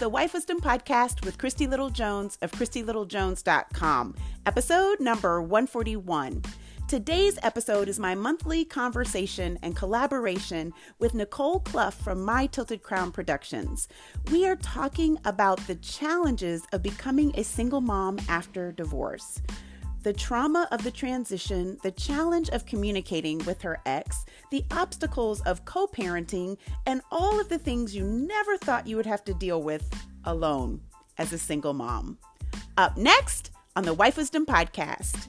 [0.00, 4.14] the Wife Wisdom Podcast with Christy Little Jones of ChristyLittleJones.com,
[4.46, 6.40] episode number 141.
[6.88, 13.12] Today's episode is my monthly conversation and collaboration with Nicole Clough from My Tilted Crown
[13.12, 13.88] Productions.
[14.32, 19.42] We are talking about the challenges of becoming a single mom after divorce
[20.02, 25.64] the trauma of the transition, the challenge of communicating with her ex, the obstacles of
[25.64, 29.62] co parenting, and all of the things you never thought you would have to deal
[29.62, 29.88] with
[30.24, 30.80] alone
[31.18, 32.18] as a single mom.
[32.76, 35.28] Up next on the Wife Wisdom Podcast.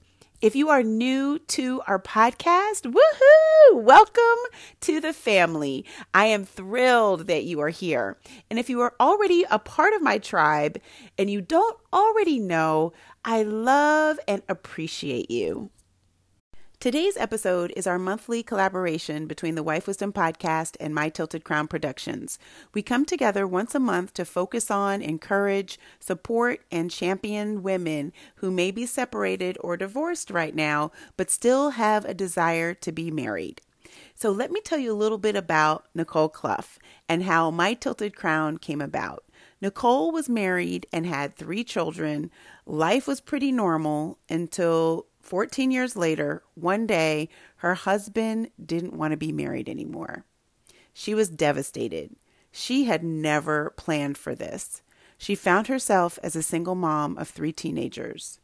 [0.41, 3.83] If you are new to our podcast, woohoo!
[3.83, 4.39] Welcome
[4.79, 5.85] to the family.
[6.15, 8.17] I am thrilled that you are here.
[8.49, 10.79] And if you are already a part of my tribe
[11.15, 12.91] and you don't already know,
[13.23, 15.69] I love and appreciate you.
[16.81, 21.67] Today's episode is our monthly collaboration between the Wife Wisdom podcast and My Tilted Crown
[21.67, 22.39] Productions.
[22.73, 28.49] We come together once a month to focus on, encourage, support, and champion women who
[28.49, 33.61] may be separated or divorced right now, but still have a desire to be married.
[34.15, 38.15] So, let me tell you a little bit about Nicole Clough and how My Tilted
[38.15, 39.23] Crown came about.
[39.61, 42.31] Nicole was married and had three children.
[42.65, 49.17] Life was pretty normal until 14 years later, one day, her husband didn't want to
[49.17, 50.25] be married anymore.
[50.91, 52.17] She was devastated.
[52.51, 54.81] She had never planned for this.
[55.17, 58.41] She found herself as a single mom of three teenagers.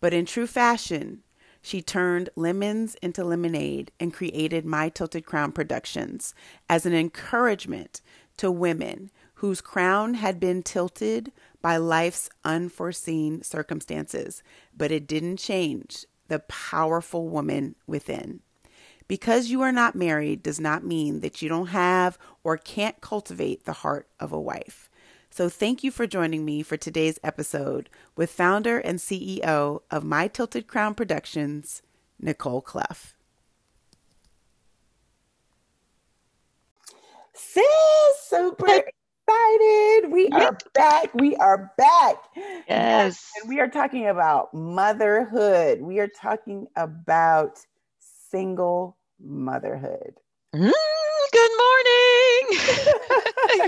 [0.00, 1.24] But in true fashion,
[1.60, 6.34] she turned lemons into lemonade and created My Tilted Crown Productions
[6.70, 8.00] as an encouragement
[8.38, 14.42] to women whose crown had been tilted by life's unforeseen circumstances,
[14.74, 18.40] but it didn't change the powerful woman within.
[19.08, 23.64] Because you are not married does not mean that you don't have or can't cultivate
[23.64, 24.88] the heart of a wife.
[25.28, 30.28] So, thank you for joining me for today's episode with founder and CEO of My
[30.28, 31.82] Tilted Crown Productions,
[32.20, 33.14] Nicole Clough.
[37.32, 37.64] Sis,
[38.20, 38.82] super
[39.34, 40.10] excited.
[40.12, 41.14] We are back.
[41.14, 42.16] We are back.
[42.68, 43.30] Yes.
[43.40, 45.80] And we are talking about motherhood.
[45.80, 47.58] We are talking about
[48.30, 50.14] single motherhood.
[50.54, 50.72] Mm,
[51.32, 52.48] good morning.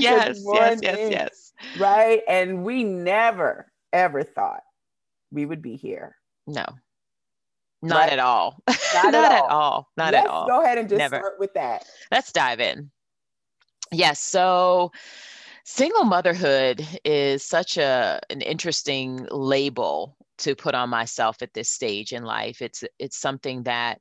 [0.00, 0.78] yes, Good morning.
[0.82, 1.52] yes, yes, yes.
[1.78, 2.22] Right.
[2.28, 4.62] And we never, ever thought
[5.30, 6.16] we would be here.
[6.46, 6.64] No,
[7.82, 8.12] not Right.
[8.14, 8.62] at all.
[8.68, 9.48] Not Not, at at all.
[9.48, 9.88] all.
[9.96, 10.46] Not Let's at all.
[10.48, 11.16] go ahead and just Never.
[11.18, 11.84] start with that.
[12.10, 12.90] Let's dive in.
[13.92, 14.20] Yes.
[14.20, 14.90] So,
[15.64, 22.12] single motherhood is such a an interesting label to put on myself at this stage
[22.12, 22.62] in life.
[22.62, 24.00] It's it's something that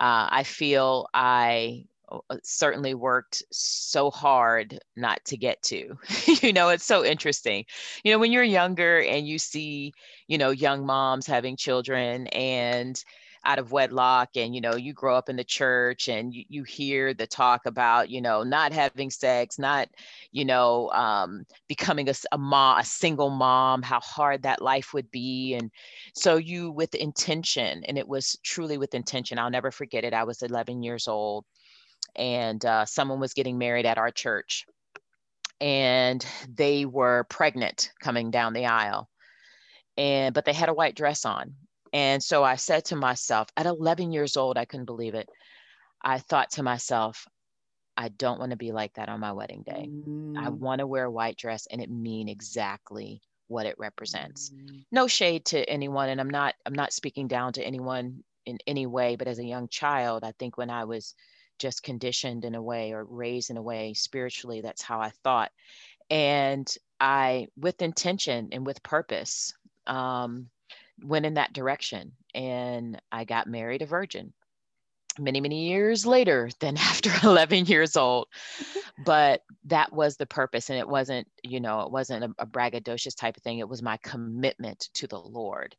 [0.00, 5.96] uh, I feel I uh, certainly worked so hard not to get to.
[6.42, 7.64] you know, it's so interesting.
[8.02, 9.92] You know, when you're younger and you see,
[10.26, 13.02] you know, young moms having children and
[13.44, 16.62] out of wedlock and you know you grow up in the church and you, you
[16.64, 19.88] hear the talk about you know not having sex not
[20.32, 25.10] you know um, becoming a, a mom a single mom how hard that life would
[25.10, 25.54] be.
[25.54, 25.70] And
[26.14, 30.24] so you with intention and it was truly with intention i'll never forget it i
[30.24, 31.44] was 11 years old
[32.16, 34.66] and uh, someone was getting married at our church
[35.60, 39.08] and they were pregnant coming down the aisle.
[39.96, 41.54] And but they had a white dress on
[41.94, 45.30] and so i said to myself at 11 years old i couldn't believe it
[46.02, 47.26] i thought to myself
[47.96, 49.90] i don't want to be like that on my wedding day.
[50.36, 54.52] I Mm, want to wear a white dress and it mean exactly what it represents.
[54.52, 58.58] Mm, no shade to anyone and i'm not i'm not speaking down to anyone in
[58.66, 61.14] any way but as a young child i think when i was
[61.58, 65.52] just conditioned in a way or raised in a way spiritually that's how i thought.
[66.10, 69.54] And i with intention and with purpose
[69.86, 70.50] um,
[71.02, 74.32] went in that direction and i got married a virgin
[75.18, 78.28] many many years later than after 11 years old.
[79.04, 83.16] But that was the purpose and it wasn't you know it wasn't a, a braggadocious
[83.16, 83.58] type of thing.
[83.58, 85.76] It was my commitment to the lord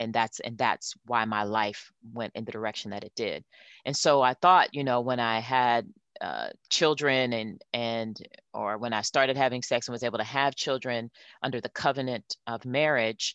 [0.00, 3.44] and that's and that's why my life went in the direction that it did.
[3.84, 5.86] And so i thought you know when i had
[6.20, 8.16] uh, children and and
[8.54, 11.10] or when i started having sex and was able to have children
[11.42, 13.34] under the covenant of marriage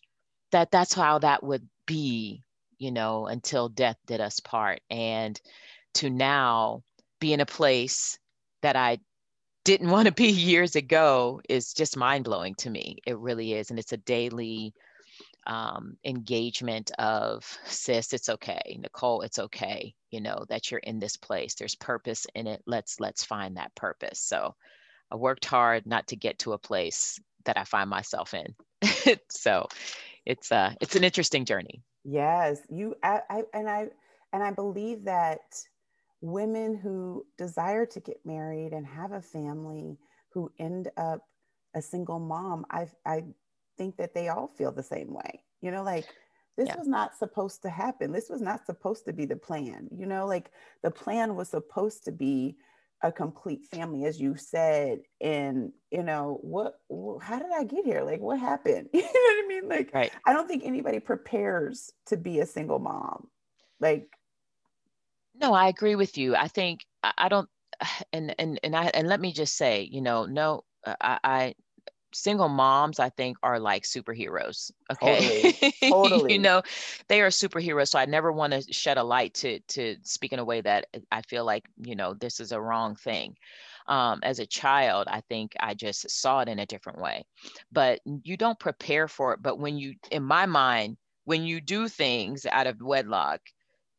[0.51, 2.43] that that's how that would be
[2.77, 5.39] you know until death did us part and
[5.93, 6.83] to now
[7.19, 8.19] be in a place
[8.61, 8.97] that i
[9.63, 12.97] didn't want to be years ago is just mind blowing to me.
[13.05, 13.69] It really is.
[13.69, 14.73] And it's a daily
[15.47, 18.77] um, engagement of sis, it's okay.
[18.79, 19.93] Nicole, it's okay.
[20.11, 21.55] You know, that you're in this place.
[21.55, 22.61] There's purpose in it.
[22.65, 24.19] Let's, let's find that purpose.
[24.19, 24.55] So
[25.11, 28.55] I worked hard not to get to a place that I find myself in.
[29.29, 29.67] so
[30.25, 31.83] it's uh it's an interesting journey.
[32.03, 32.61] Yes.
[32.69, 33.87] You I, I and I
[34.33, 35.41] and I believe that
[36.21, 39.97] women who desire to get married and have a family
[40.33, 41.21] who end up
[41.75, 43.23] a single mom, I, I
[43.77, 45.43] think that they all feel the same way.
[45.61, 46.05] You know, like
[46.57, 46.77] this yeah.
[46.77, 48.11] was not supposed to happen.
[48.11, 49.87] This was not supposed to be the plan.
[49.95, 50.51] You know, like
[50.83, 52.57] the plan was supposed to be
[53.01, 54.99] a complete family, as you said.
[55.21, 56.75] And, you know, what,
[57.21, 58.03] how did I get here?
[58.03, 58.89] Like, what happened?
[58.93, 59.69] You know what I mean?
[59.69, 60.11] Like, right.
[60.25, 63.27] I don't think anybody prepares to be a single mom.
[63.79, 64.07] Like,
[65.39, 66.35] no, I agree with you.
[66.35, 67.49] I think I don't,
[68.13, 71.55] and and and I and let me just say, you know, no, I, I
[72.13, 75.51] single moms i think are like superheroes okay?
[75.51, 76.33] Totally, totally.
[76.33, 76.61] you know
[77.07, 80.39] they are superheroes so i never want to shed a light to to speak in
[80.39, 83.35] a way that i feel like you know this is a wrong thing.
[83.87, 87.23] Um, as a child i think i just saw it in a different way.
[87.71, 91.87] But you don't prepare for it but when you in my mind when you do
[91.87, 93.41] things out of wedlock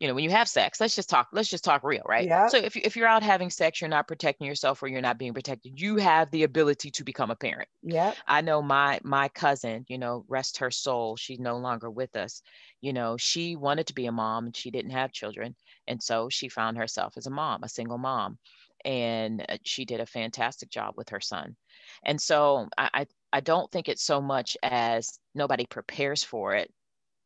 [0.00, 2.26] you know when you have sex let's just talk let's just talk real right?
[2.26, 2.48] Yeah.
[2.48, 5.34] so if, if you're out having sex you're not protecting yourself or you're not being
[5.34, 7.68] protected you have the ability to become a parent.
[7.82, 12.16] Yeah i know my my cousin you know rest her soul she's no longer with
[12.16, 12.42] us
[12.80, 15.54] you know she wanted to be a mom and she didn't have children
[15.86, 18.38] and so she found herself as a mom a single mom
[18.84, 21.56] and uh, she did a fantastic job with her son.
[22.04, 26.72] And so I, I I don't think it's so much as nobody prepares for it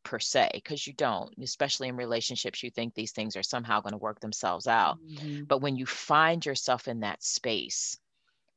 [0.05, 3.93] per se because you don't especially in relationships you think these things are somehow going
[3.93, 5.45] to work themselves out mm-hmm.
[5.45, 7.99] but when you find yourself in that space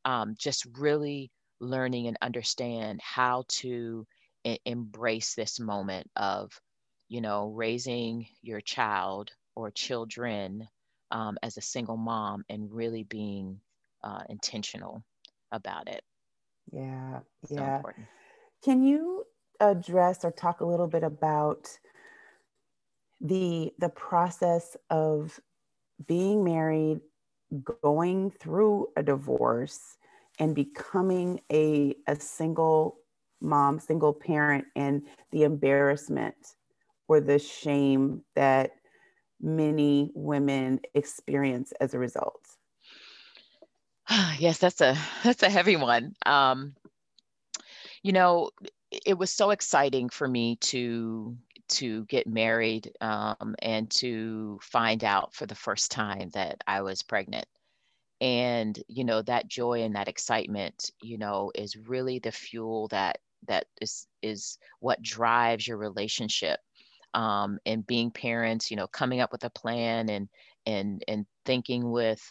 [0.05, 4.05] um, just really learning and understand how to
[4.65, 6.51] embrace this moment of
[7.09, 10.67] you know raising your child or children
[11.11, 13.59] um, as a single mom and really being
[14.03, 15.03] uh, intentional
[15.51, 16.01] about it
[16.71, 18.05] yeah so yeah important.
[18.63, 19.25] can you
[19.59, 21.69] address or talk a little bit about
[23.19, 25.39] the the process of
[26.07, 27.01] being married,
[27.81, 29.97] going through a divorce,
[30.39, 32.99] and becoming a, a single
[33.41, 35.01] mom, single parent, and
[35.31, 36.35] the embarrassment
[37.07, 38.71] or the shame that
[39.41, 42.41] many women experience as a result?
[44.37, 46.15] yes, that's a that's a heavy one.
[46.25, 46.75] Um,
[48.03, 48.51] you know,
[48.91, 51.37] it was so exciting for me to
[51.69, 57.03] to get married um, and to find out for the first time that I was
[57.03, 57.45] pregnant.
[58.21, 63.19] And you know that joy and that excitement, you know, is really the fuel that
[63.47, 66.59] that is is what drives your relationship.
[67.13, 70.29] Um, and being parents, you know, coming up with a plan and
[70.65, 72.21] and and thinking with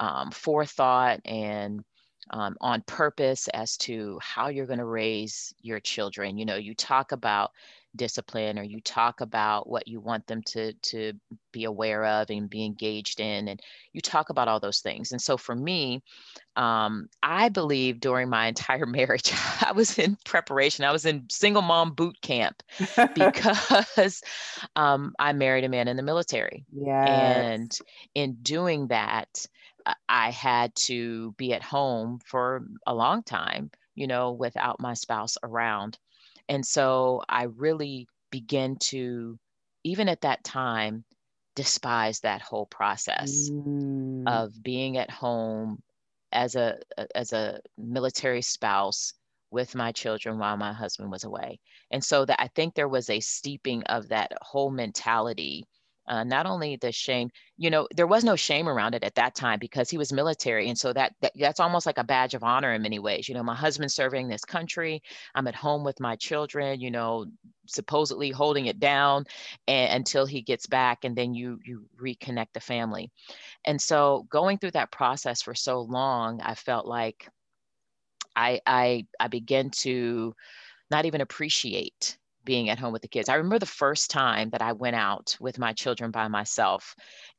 [0.00, 1.84] um, forethought and
[2.30, 6.38] um, on purpose as to how you're going to raise your children.
[6.38, 7.52] You know, you talk about
[7.96, 11.12] discipline or you talk about what you want them to to
[11.52, 13.60] be aware of and be engaged in and
[13.92, 16.02] you talk about all those things and so for me
[16.56, 21.62] um, i believe during my entire marriage i was in preparation i was in single
[21.62, 22.62] mom boot camp
[23.14, 24.22] because
[24.76, 27.78] um, i married a man in the military yeah and
[28.14, 29.46] in doing that
[30.08, 35.36] I had to be at home for a long time, you know, without my spouse
[35.42, 35.98] around.
[36.48, 39.38] And so I really began to,
[39.84, 41.04] even at that time,
[41.54, 44.24] despise that whole process mm.
[44.28, 45.82] of being at home
[46.32, 46.78] as a
[47.14, 49.14] as a military spouse
[49.50, 51.58] with my children while my husband was away.
[51.90, 55.66] And so that I think there was a steeping of that whole mentality
[56.08, 59.34] uh, not only the shame you know there was no shame around it at that
[59.34, 62.44] time because he was military and so that, that that's almost like a badge of
[62.44, 63.28] honor in many ways.
[63.28, 65.02] You know my husband's serving this country
[65.34, 67.26] i'm at home with my children you know
[67.66, 69.24] supposedly holding it down
[69.66, 73.10] and, until he gets back and then you you reconnect the family.
[73.64, 77.28] And so going through that process for so long i felt like
[78.34, 80.34] i i i began to
[80.90, 82.16] not even appreciate
[82.46, 83.28] being at home with the kids.
[83.28, 86.96] I remember the first time that I went out with my children by myself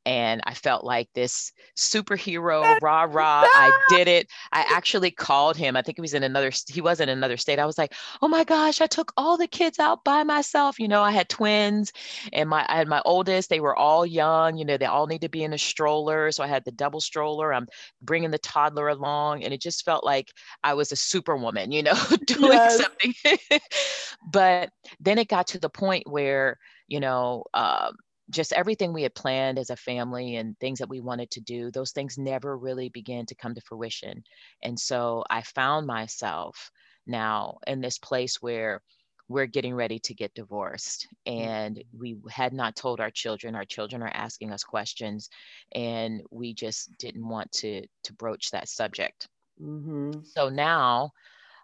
[0.08, 3.44] and I felt like this superhero, rah rah.
[3.46, 4.30] I did it.
[4.54, 5.76] I actually called him.
[5.76, 6.50] I think he was in another.
[6.70, 7.60] He was in another state.
[7.60, 10.88] I was like, "Oh my gosh, I took all the kids out by myself." You
[10.88, 11.92] know, I had twins,
[12.32, 13.50] and my I had my oldest.
[13.50, 14.58] They were all young.
[14.58, 17.02] You know, they all need to be in a stroller, so I had the double
[17.02, 17.54] stroller.
[17.54, 17.68] I'm
[18.02, 20.32] bringing the toddler along, and it just felt like
[20.64, 21.74] I was a superwoman.
[21.74, 22.82] You know, doing yes.
[22.82, 23.14] something.
[24.32, 24.70] but
[25.02, 27.44] then it got to the point where you know.
[27.54, 27.98] Um,
[28.30, 31.72] just everything we had planned as a family and things that we wanted to do,
[31.72, 34.24] those things never really began to come to fruition.
[34.64, 36.72] And so I found myself
[37.06, 38.82] now in this place where
[39.30, 42.00] we're getting ready to get divorced and mm-hmm.
[42.00, 45.30] we had not told our children our children are asking us questions
[45.74, 49.28] and we just didn't want to to broach that subject
[49.62, 50.12] mm-hmm.
[50.24, 51.12] so now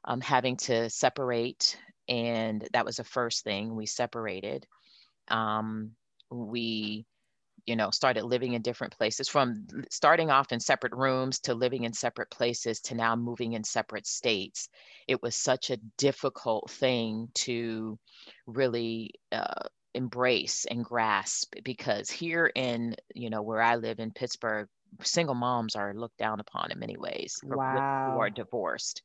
[0.04, 1.78] i'm having to separate
[2.10, 4.66] and that was the first thing we separated
[5.30, 5.92] um,
[6.34, 7.06] we
[7.66, 11.84] you know started living in different places from starting off in separate rooms to living
[11.84, 14.70] in separate places to now moving in separate states
[15.08, 17.98] it was such a difficult thing to
[18.48, 24.68] really uh, embrace and grasp because here in you know where i live in pittsburgh
[25.02, 28.12] single moms are looked down upon in many ways wow.
[28.12, 29.02] who are divorced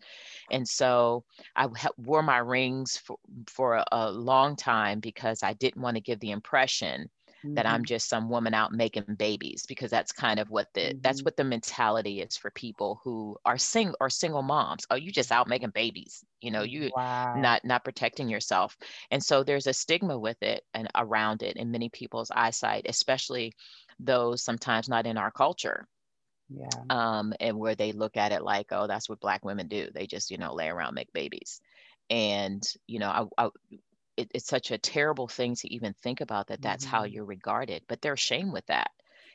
[0.50, 1.24] and so
[1.56, 1.66] i
[1.96, 3.16] wore my rings for,
[3.46, 7.08] for a, a long time because i didn't want to give the impression
[7.44, 7.54] mm-hmm.
[7.54, 7.84] that I'm mm-hmm.
[7.84, 10.98] just some woman out making babies because that's kind of what the mm-hmm.
[11.00, 14.86] that's what the mentality is for people who are sing or single moms.
[14.90, 16.24] Oh, you just out making babies.
[16.40, 17.34] You know, you wow.
[17.36, 18.76] not not protecting yourself.
[19.10, 23.52] And so there's a stigma with it and around it in many people's eyesight, especially
[23.98, 25.86] those sometimes not in our culture
[26.50, 29.88] yeah um and where they look at it like oh that's what black women do
[29.94, 31.60] they just you know lay around make babies
[32.10, 33.48] and you know I, I,
[34.18, 36.96] it, it's such a terrible thing to even think about that that's mm-hmm.
[36.96, 38.90] how you're regarded but there's shame with that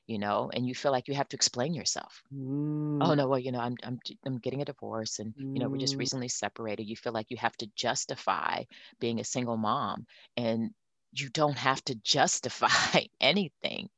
[0.08, 2.98] you know and you feel like you have to explain yourself oh, mm.
[3.02, 5.54] oh no well you know i'm i'm i'm getting a divorce and mm.
[5.54, 6.00] you know we're just mm.
[6.00, 8.64] recently separated you feel like you have to justify
[9.00, 10.06] being a single mom
[10.38, 10.72] and
[11.14, 13.90] you don't have to justify anything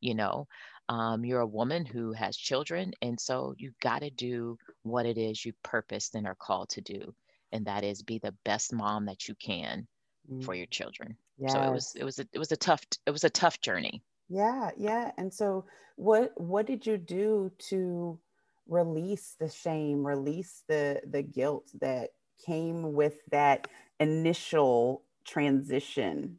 [0.00, 0.46] you know
[0.90, 5.18] um, you're a woman who has children and so you got to do what it
[5.18, 7.12] is you purposed and are called to do
[7.52, 9.86] and that is be the best mom that you can.
[10.30, 10.44] Mm.
[10.44, 11.16] for your children.
[11.38, 11.52] Yes.
[11.52, 14.02] So it was it was a, it was a tough it was a tough journey.
[14.28, 15.10] Yeah, yeah.
[15.16, 15.64] And so
[15.96, 18.18] what what did you do to
[18.66, 22.10] release the shame, release the the guilt that
[22.44, 23.68] came with that
[24.00, 26.38] initial transition?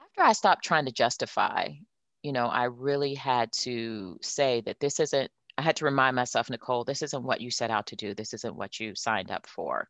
[0.00, 1.68] After I stopped trying to justify,
[2.22, 6.48] you know, I really had to say that this isn't I had to remind myself,
[6.48, 8.14] Nicole, this isn't what you set out to do.
[8.14, 9.88] This isn't what you signed up for.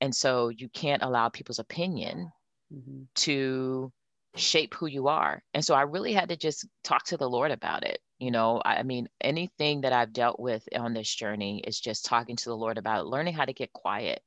[0.00, 2.30] And so you can't allow people's opinion
[2.72, 3.02] mm-hmm.
[3.16, 3.92] to
[4.36, 5.42] shape who you are.
[5.54, 7.98] And so I really had to just talk to the Lord about it.
[8.18, 12.36] You know, I mean, anything that I've dealt with on this journey is just talking
[12.36, 14.20] to the Lord about it, learning how to get quiet.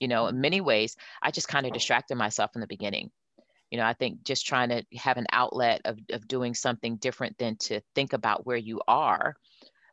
[0.00, 3.10] You know, in many ways, I just kind of distracted myself in the beginning.
[3.70, 7.38] You know, I think just trying to have an outlet of, of doing something different
[7.38, 9.36] than to think about where you are.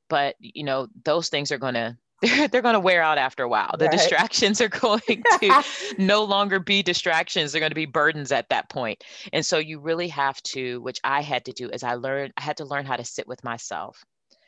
[0.09, 3.43] But, you know, those things are going to they're, they're going to wear out after
[3.43, 3.75] a while.
[3.77, 3.91] The right.
[3.91, 5.01] distractions are going
[5.41, 5.63] to
[5.97, 7.51] no longer be distractions.
[7.51, 9.03] They're going to be burdens at that point.
[9.31, 12.41] And so you really have to, which I had to do is I learned, I
[12.41, 14.03] had to learn how to sit with myself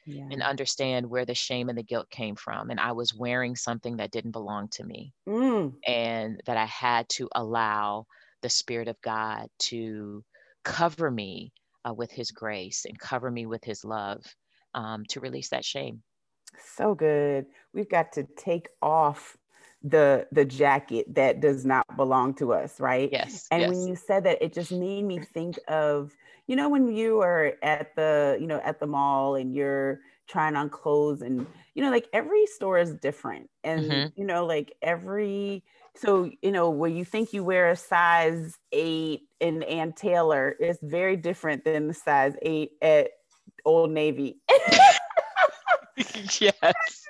[0.05, 0.27] yeah.
[0.32, 2.70] and understand where the shame and the guilt came from.
[2.70, 5.74] And I was wearing something that didn't belong to me mm.
[5.86, 8.05] and that I had to allow
[8.41, 10.24] the Spirit of God to
[10.63, 11.51] cover me
[11.88, 14.24] uh, with His grace and cover me with His love
[14.74, 16.01] um, to release that shame.
[16.63, 17.45] So good.
[17.74, 19.38] We've got to take off
[19.85, 23.09] the the jacket that does not belong to us, right?
[23.12, 23.47] Yes.
[23.51, 23.69] And yes.
[23.69, 26.12] when you said that, it just made me think of,
[26.47, 30.55] you know, when you are at the, you know, at the mall and you're trying
[30.55, 31.45] on clothes and
[31.75, 33.50] you know, like every store is different.
[33.63, 34.19] And mm-hmm.
[34.19, 35.63] you know, like every
[35.95, 40.79] so you know, where you think you wear a size eight in Ann Taylor is
[40.81, 43.09] very different than the size eight at
[43.65, 44.38] Old Navy.
[46.40, 47.06] yes.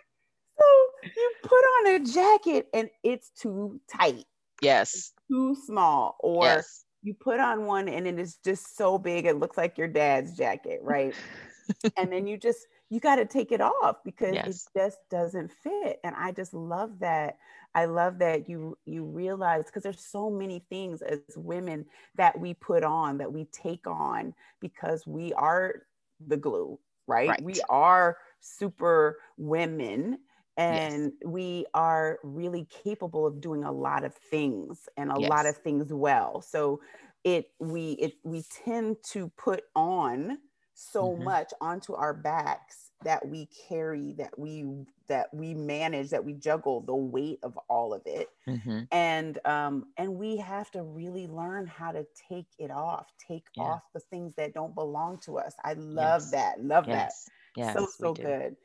[0.57, 0.65] So
[1.03, 4.25] you put on a jacket and it's too tight.
[4.61, 4.93] Yes.
[4.93, 6.15] It's too small.
[6.19, 6.85] Or yes.
[7.03, 10.35] you put on one and it is just so big it looks like your dad's
[10.37, 11.13] jacket, right?
[11.97, 14.45] and then you just you got to take it off because yes.
[14.47, 15.99] it just doesn't fit.
[16.03, 17.37] And I just love that.
[17.73, 22.53] I love that you you realize because there's so many things as women that we
[22.53, 25.81] put on that we take on because we are
[26.25, 27.29] the glue right?
[27.29, 27.43] right?
[27.43, 30.19] We are super women
[30.57, 31.11] and yes.
[31.25, 35.29] we are really capable of doing a lot of things and a yes.
[35.29, 36.79] lot of things well so
[37.23, 40.37] it we it we tend to put on
[40.75, 41.23] so mm-hmm.
[41.23, 44.65] much onto our backs that we carry that we
[45.07, 48.81] that we manage that we juggle the weight of all of it mm-hmm.
[48.91, 53.63] and um and we have to really learn how to take it off take yeah.
[53.63, 56.31] off the things that don't belong to us i love yes.
[56.31, 57.25] that love yes.
[57.25, 58.55] that yes, so so good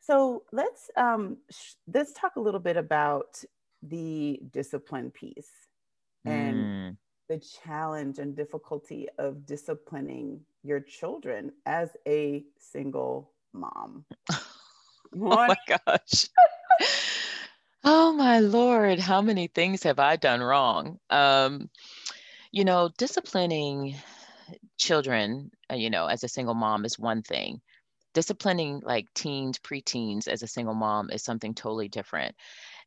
[0.00, 3.42] so let's um sh- let's talk a little bit about
[3.82, 5.50] the discipline piece
[6.24, 6.96] and mm.
[7.28, 14.04] the challenge and difficulty of disciplining your children as a single mom.
[14.30, 14.38] oh
[15.14, 16.28] my gosh.
[17.84, 20.98] oh my lord, how many things have I done wrong?
[21.10, 21.70] Um,
[22.50, 23.94] you know, disciplining
[24.76, 27.60] children, uh, you know, as a single mom is one thing.
[28.18, 32.34] Disciplining like teens, preteens as a single mom is something totally different.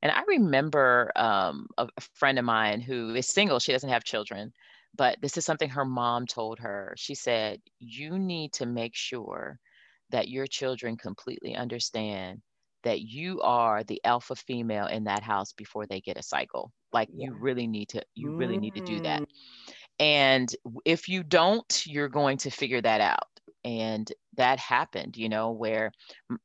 [0.02, 4.04] And I remember um, a, a friend of mine who is single, she doesn't have
[4.04, 4.52] children,
[4.94, 6.94] but this is something her mom told her.
[6.98, 9.58] She said, You need to make sure
[10.10, 12.42] that your children completely understand
[12.84, 16.74] that you are the alpha female in that house before they get a cycle.
[16.92, 17.28] Like yeah.
[17.28, 19.22] you really need to, you really need to do that.
[19.22, 19.26] Mm.
[20.02, 23.30] And if you don't, you're going to figure that out
[23.64, 25.92] and that happened you know where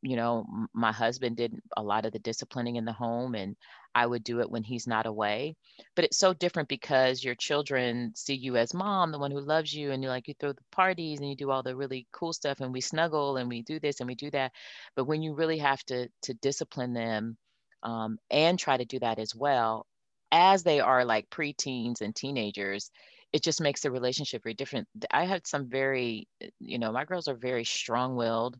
[0.02, 0.44] you know
[0.75, 3.56] my husband did a lot of the disciplining in the home and
[3.94, 5.56] i would do it when he's not away.
[5.94, 9.73] But it's so different because your children see you as mom the one who loves
[9.73, 12.32] you and you like you throw the parties and you do all the really cool
[12.35, 14.52] stuff and we snuggle and we do this and we do that.
[14.94, 17.38] But when you really have to to discipline them
[17.82, 19.87] um, and try to do that as well
[20.32, 22.90] as they are like preteens and teenagers
[23.37, 24.88] it just makes the relationship very different.
[25.11, 28.57] I had some very, eh, you know, my girls are very strong willed.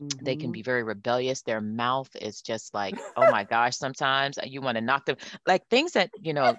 [0.00, 0.24] Mm-hmm.
[0.24, 0.52] They can mm-hmm.
[0.52, 1.42] be very rebellious.
[1.42, 5.68] Their mouth is just like, oh my gosh, sometimes you want to knock them, like
[5.68, 6.56] things that, you know,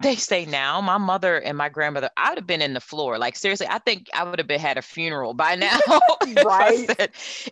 [0.00, 0.80] they say now.
[0.80, 3.18] My mother and my grandmother, I would have been in the floor.
[3.18, 5.78] Like, seriously, I think I would have been had a funeral by now.
[6.42, 7.10] right.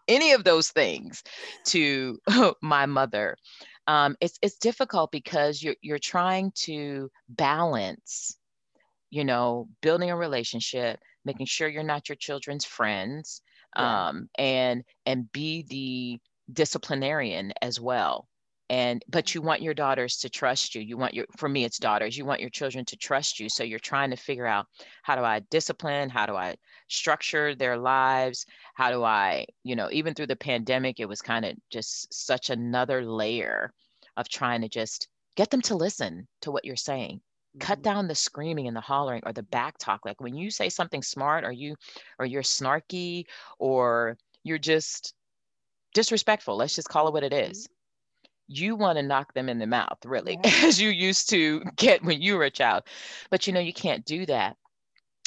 [0.08, 1.22] any of those things
[1.66, 2.18] to
[2.62, 3.36] my mother.
[3.86, 8.36] Um, it's it's difficult because you're you're trying to balance
[9.10, 13.42] you know, building a relationship, making sure you're not your children's friends,
[13.76, 14.08] yeah.
[14.08, 16.20] um, and and be the
[16.52, 18.28] disciplinarian as well.
[18.68, 20.82] And but you want your daughters to trust you.
[20.82, 22.16] You want your for me it's daughters.
[22.18, 23.48] You want your children to trust you.
[23.48, 24.66] So you're trying to figure out
[25.02, 26.10] how do I discipline?
[26.10, 26.56] How do I
[26.88, 28.44] structure their lives?
[28.74, 32.50] How do I, you know, even through the pandemic, it was kind of just such
[32.50, 33.72] another layer
[34.16, 37.20] of trying to just get them to listen to what you're saying
[37.58, 37.82] cut mm-hmm.
[37.84, 41.02] down the screaming and the hollering or the back talk like when you say something
[41.02, 41.74] smart or you
[42.18, 43.24] or you're snarky
[43.58, 45.14] or you're just
[45.94, 48.64] disrespectful let's just call it what it is mm-hmm.
[48.64, 50.52] you want to knock them in the mouth really yeah.
[50.64, 52.82] as you used to get when you were a child
[53.30, 54.56] but you know you can't do that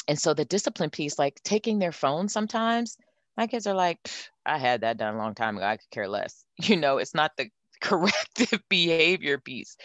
[0.08, 2.96] and so the discipline piece like taking their phone sometimes
[3.36, 3.98] my kids are like
[4.46, 7.14] i had that done a long time ago i could care less you know it's
[7.14, 9.76] not the corrective behavior piece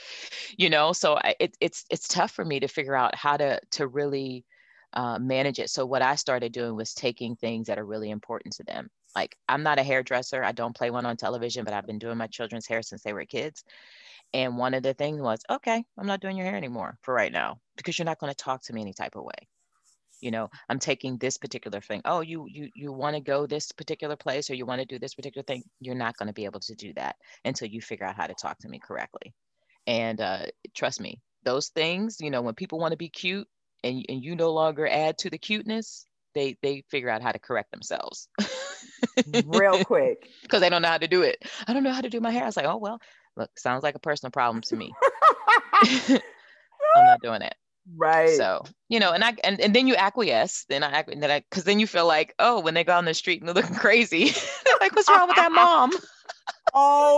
[0.58, 0.94] you know?
[0.94, 4.46] So it, it's it's tough for me to figure out how to to really
[4.94, 5.70] uh, manage it.
[5.70, 8.90] So what i started doing was taking things that are really important to them.
[9.16, 10.44] Like i'm not a hairdresser.
[10.44, 13.14] I don't play one on television but i've been doing my children's hair since they
[13.14, 13.64] were kids.
[14.34, 17.32] And one of the things was okay i'm not doing your hair anymore for right
[17.32, 19.48] now because you're not going to talk to me any type of way
[20.22, 22.02] you know i'm taking this particular thing.
[22.06, 25.00] Oh you you you want to go this particular place or you want to do
[25.00, 25.64] this particular thing?
[25.80, 28.34] You're not going to be able to do that until you figure out how to
[28.34, 29.34] talk to me correctly.
[29.88, 33.48] And uh, trust me those things you know when people want to be cute
[33.84, 37.40] and, and you no longer add to the cuteness they they figure out how to
[37.40, 38.28] correct themselves.
[39.46, 40.30] Real quick.
[40.44, 41.38] Because they don't know how to do it.
[41.68, 42.44] I don't know how to do my hair.
[42.44, 43.00] I was like oh well
[43.38, 44.92] look sounds like a personal problem to me.
[46.96, 47.56] I'm not doing it
[47.96, 48.30] Right.
[48.30, 51.66] So, you know, and I and, and then you acquiesce, then I then I because
[51.66, 54.32] then you feel like, oh, when they go on the street and they're looking crazy,
[54.80, 55.92] like, what's wrong with that mom?
[56.78, 57.18] Oh,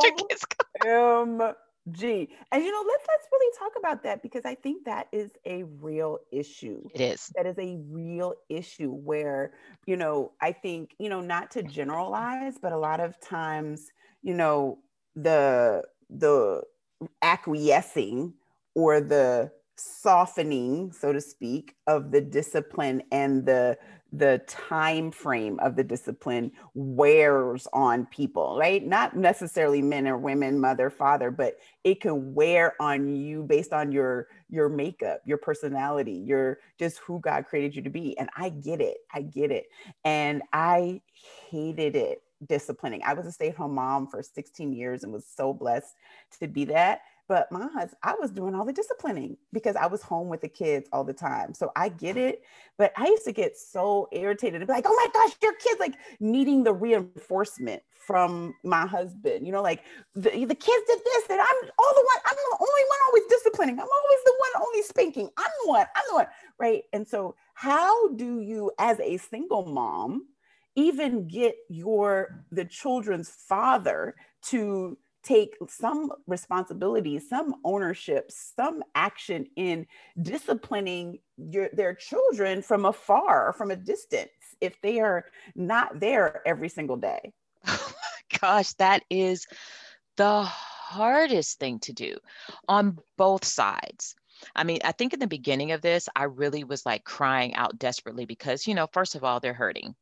[1.88, 2.28] MG.
[2.52, 5.64] And you know, let's let's really talk about that because I think that is a
[5.64, 6.88] real issue.
[6.94, 7.32] It is.
[7.36, 9.54] That is a real issue where,
[9.86, 14.34] you know, I think, you know, not to generalize, but a lot of times, you
[14.34, 14.80] know,
[15.16, 16.64] the the
[17.22, 18.34] acquiescing
[18.76, 23.78] or the softening so to speak of the discipline and the
[24.14, 30.60] the time frame of the discipline wears on people right not necessarily men or women
[30.60, 36.24] mother father but it can wear on you based on your your makeup your personality
[36.26, 39.66] your just who god created you to be and i get it i get it
[40.06, 41.02] and i
[41.50, 43.02] hated it disciplining.
[43.04, 45.96] I was a stay at home mom for 16 years and was so blessed
[46.40, 47.02] to be that.
[47.28, 50.48] But my husband, I was doing all the disciplining because I was home with the
[50.48, 51.54] kids all the time.
[51.54, 52.28] So I get mm-hmm.
[52.30, 52.44] it.
[52.78, 55.80] But I used to get so irritated and be like, oh my gosh, your kids
[55.80, 59.46] like needing the reinforcement from my husband.
[59.46, 59.84] You know, like
[60.16, 63.24] the, the kids did this, and I'm all the one, I'm the only one always
[63.30, 63.76] disciplining.
[63.80, 65.30] I'm always the one only spanking.
[65.38, 66.28] I'm the one, I'm the one.
[66.60, 66.84] Right.
[66.94, 70.28] And so how do you, as a single mom,
[70.76, 79.86] even get your the children's father to take some responsibility, some ownership, some action in
[80.22, 84.30] disciplining your, their children from afar, from a distance,
[84.62, 87.34] if they are not there every single day.
[88.42, 89.46] Gosh, that is
[90.16, 92.18] the hardest thing to do
[92.70, 94.16] on both sides.
[94.56, 97.78] I mean, I think in the beginning of this, I really was like crying out
[97.78, 99.96] desperately because, you know, first of all, they're hurting.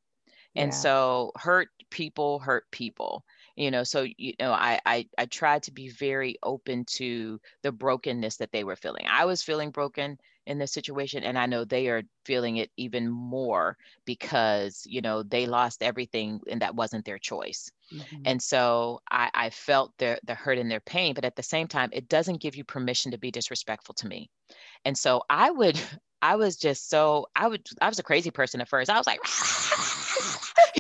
[0.56, 0.78] And yeah.
[0.78, 3.24] so hurt people hurt people
[3.56, 7.72] you know so you know I, I i tried to be very open to the
[7.72, 11.64] brokenness that they were feeling i was feeling broken in this situation and i know
[11.64, 17.06] they are feeling it even more because you know they lost everything and that wasn't
[17.06, 18.22] their choice mm-hmm.
[18.26, 21.68] and so I, I felt the, the hurt and their pain but at the same
[21.68, 24.30] time it doesn't give you permission to be disrespectful to me
[24.84, 25.80] and so i would
[26.22, 29.08] i was just so i would i was a crazy person at first i was
[29.08, 29.20] like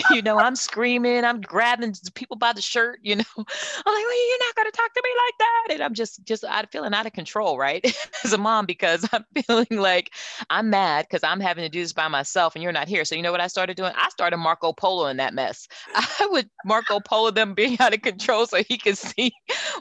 [0.11, 3.23] you know, I'm screaming, I'm grabbing people by the shirt, you know.
[3.37, 5.73] I'm like, well, you're not gonna talk to me like that.
[5.73, 7.85] And I'm just just out feeling out of control, right?
[8.23, 10.11] As a mom, because I'm feeling like
[10.49, 13.05] I'm mad because I'm having to do this by myself and you're not here.
[13.05, 13.93] So you know what I started doing?
[13.95, 15.67] I started Marco Polo in that mess.
[15.95, 19.31] I would Marco Polo them being out of control so he could see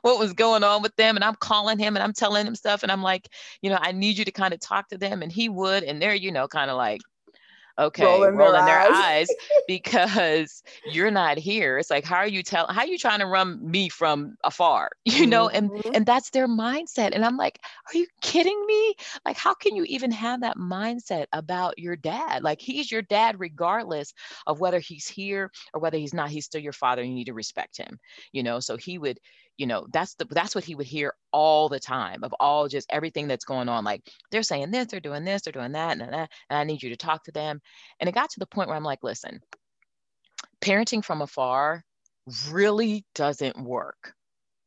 [0.03, 1.17] what was going on with them.
[1.17, 2.83] And I'm calling him and I'm telling him stuff.
[2.83, 3.29] And I'm like,
[3.63, 5.23] you know, I need you to kind of talk to them.
[5.23, 7.01] And he would, and they're, you know, kind of like,
[7.79, 9.29] okay rolling, rolling their, their, eyes,
[9.67, 11.79] because you're not here.
[11.79, 14.91] It's like how are you telling how are you trying to run me from afar
[15.05, 15.49] you know?
[15.49, 15.77] Mm-hmm.
[15.77, 17.11] and and that's their mindset.
[17.13, 17.59] And i'm like
[17.93, 18.95] are you kidding me?
[19.25, 22.43] Like how can you even have that mindset about your dad?
[22.43, 24.13] Like he's your dad regardless
[24.47, 26.31] of whether he's here or whether he's not.
[26.31, 27.99] He's still your father and you need to respect him
[28.33, 28.61] you know?
[28.61, 29.19] So he would
[29.57, 32.90] you know that's the that's what he would hear all the time of all just
[32.90, 33.85] everything that's going on.
[33.85, 36.83] Like they're saying this they're doing this they're doing that and that and i need
[36.83, 37.61] you to talk to them.
[38.01, 39.40] And it got to the point where i'm like listen
[40.61, 41.85] parenting from afar
[42.51, 44.14] really doesn't work.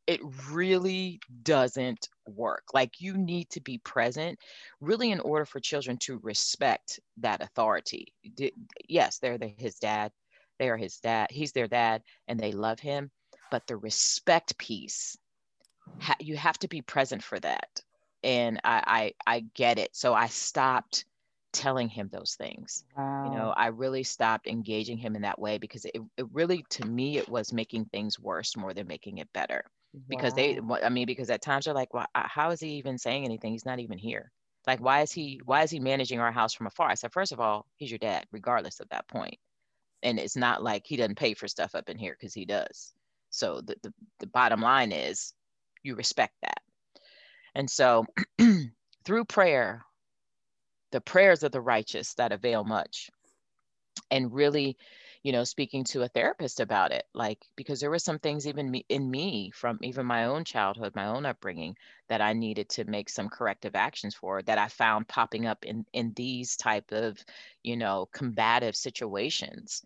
[0.06, 2.64] It really doesn't work.
[2.74, 4.40] Like you need to be present
[4.80, 8.14] really in order for children to respect that authority.
[8.88, 10.12] Yes they're the, his dad
[10.60, 13.12] they are his dad he's their dad and they love him
[13.52, 15.18] but the respect piece
[16.00, 17.82] ha- you have to be present for that.
[18.24, 19.96] And I, I i get it.
[19.96, 21.06] So i stopped
[21.54, 22.84] telling him those things.
[22.96, 23.26] Wow.
[23.26, 26.86] you know i really stopped engaging him in that way because it, it really to
[26.86, 29.64] me it was making things worse more than making it better.
[29.94, 30.02] Wow.
[30.10, 33.26] because they i mean because at times they're like well, how is he even saying
[33.26, 33.52] anything?
[33.52, 34.32] He's not even here.
[34.66, 36.90] Like why is he why is he managing our house from afar?
[36.90, 39.38] I said first of all he's your dad regardless of that point.
[40.04, 42.94] And it's not like he doesn't pay for stuff up in here because he does
[43.38, 45.34] so the, the, the bottom line is
[45.84, 46.62] you respect that.
[47.54, 48.06] And so
[49.06, 49.84] through prayer,
[50.92, 53.10] the prayers of the righteous that avail much.
[54.10, 54.78] And really,
[55.24, 58.72] you know, speaking to a therapist about it, like because there were some things even
[58.72, 61.76] me, in me from even my own childhood, my own upbringing,
[62.10, 65.86] that I needed to make some corrective actions for that I found popping up in
[65.94, 67.18] in these type of,
[67.64, 69.84] you know, combative situations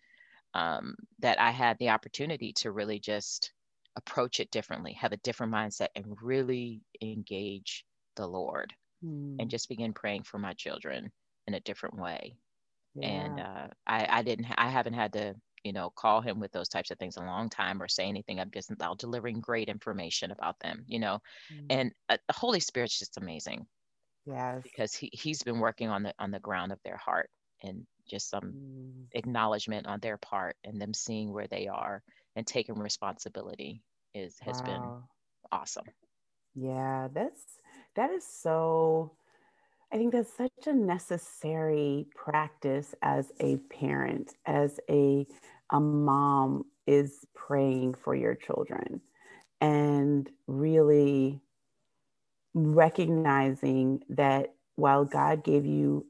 [0.53, 3.53] um, that I had the opportunity to really just
[3.95, 7.85] approach it differently, have a different mindset, and really engage
[8.15, 9.35] the Lord mm.
[9.39, 11.11] and just begin praying for my children
[11.47, 12.35] in a different way.
[12.95, 13.07] Yeah.
[13.07, 16.69] And uh, I, I didn't, I haven't had to, you know, call him with those
[16.69, 18.39] types of things a long time or say anything.
[18.39, 21.19] I'm just out delivering great information about them, you know,
[21.53, 21.65] mm.
[21.69, 23.65] and uh, the Holy Spirit's just amazing.
[24.25, 24.61] Yes.
[24.63, 27.29] Because he, he's been working on the, on the ground of their heart
[27.63, 29.05] and just some mm.
[29.13, 32.03] acknowledgement on their part and them seeing where they are
[32.35, 33.81] and taking responsibility
[34.13, 34.65] is has wow.
[34.65, 35.85] been awesome.
[36.55, 37.41] Yeah, that's
[37.95, 39.13] that is so
[39.93, 45.25] I think that's such a necessary practice as a parent, as a
[45.71, 49.01] a mom is praying for your children
[49.61, 51.39] and really
[52.53, 56.05] recognizing that while God gave you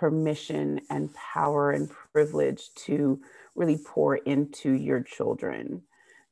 [0.00, 3.20] permission and power and privilege to
[3.54, 5.82] really pour into your children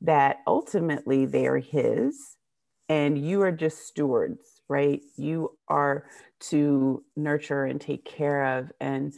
[0.01, 2.35] that ultimately they are his
[2.89, 5.01] and you are just stewards right?
[5.17, 6.05] You are
[6.41, 9.13] to nurture and take care of and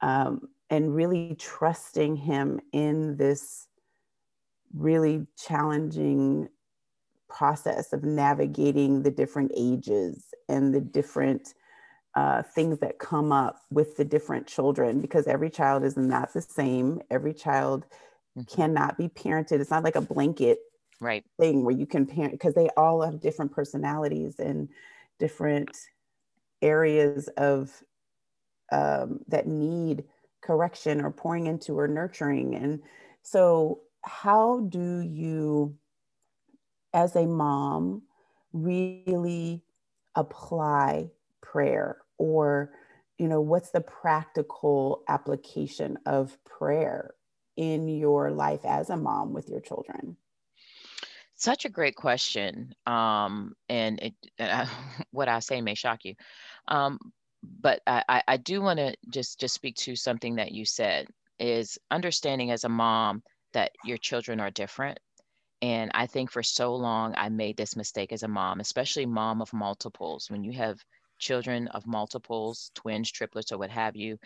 [0.00, 3.68] um, and really trusting him in this
[4.74, 6.48] really challenging
[7.28, 11.54] process of navigating the different ages and the different
[12.16, 16.40] uh, things that come up with the different children because every child is not the
[16.40, 17.00] same.
[17.10, 17.86] Every child
[18.38, 18.54] mm-hmm.
[18.54, 19.60] cannot be parented.
[19.60, 20.58] It's not like a blanket
[21.00, 24.68] right thing where you can parent because they all have different personalities and
[25.18, 25.70] different
[26.62, 27.82] areas of
[28.72, 30.04] um, that need
[30.40, 32.54] correction or pouring into or nurturing.
[32.54, 32.80] And
[33.22, 35.74] so, how do you,
[36.92, 38.02] as a mom,
[38.52, 39.62] really
[40.14, 42.72] apply prayer or
[43.18, 47.14] you know what's the practical application of prayer
[47.56, 50.16] in your life as a mom with your children?
[51.36, 52.74] Such a great question.
[52.86, 54.66] Um, and it, uh,
[55.10, 56.14] what i say may shock you.
[56.68, 56.98] Um,
[57.60, 61.78] but i, I do want to just just speak to something that you said is
[61.90, 63.22] understanding as a mom
[63.52, 64.98] that your children are different.
[65.62, 69.42] And i think for so long i made this mistake as a mom especially mom
[69.42, 70.30] of multiples.
[70.30, 70.78] When you have
[71.18, 74.18] children of multiples, twins, triplets, or what have you,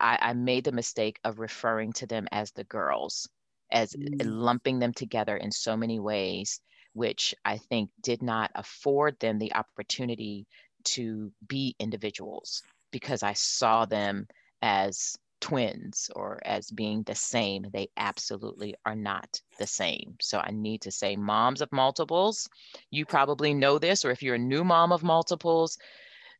[0.00, 3.28] I, I made the mistake of referring to them as the girls,
[3.70, 4.20] as mm.
[4.24, 6.60] lumping them together in so many ways,
[6.92, 10.46] which I think did not afford them the opportunity
[10.84, 14.26] to be individuals because I saw them
[14.62, 17.66] as twins or as being the same.
[17.72, 20.16] They absolutely are not the same.
[20.20, 22.48] So I need to say, moms of multiples,
[22.90, 25.76] you probably know this, or if you're a new mom of multiples,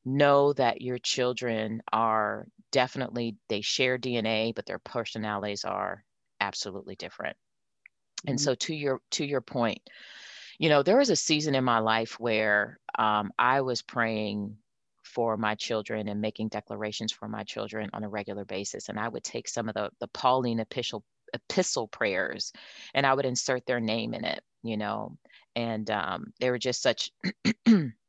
[0.05, 6.05] know that your children are definitely they share dna but their personalities are
[6.41, 7.37] absolutely different.
[7.37, 8.31] Mm-hmm.
[8.31, 9.81] and so to your to your point
[10.59, 14.57] you know there was a season in my life where um, i was praying
[15.03, 18.89] for my children and making declarations for my children on a regular basis.
[18.89, 22.53] And i would take some of the the pauline epistle epistle prayers
[22.95, 25.17] and i would insert their name in it you know?
[25.55, 27.13] And um, they were just such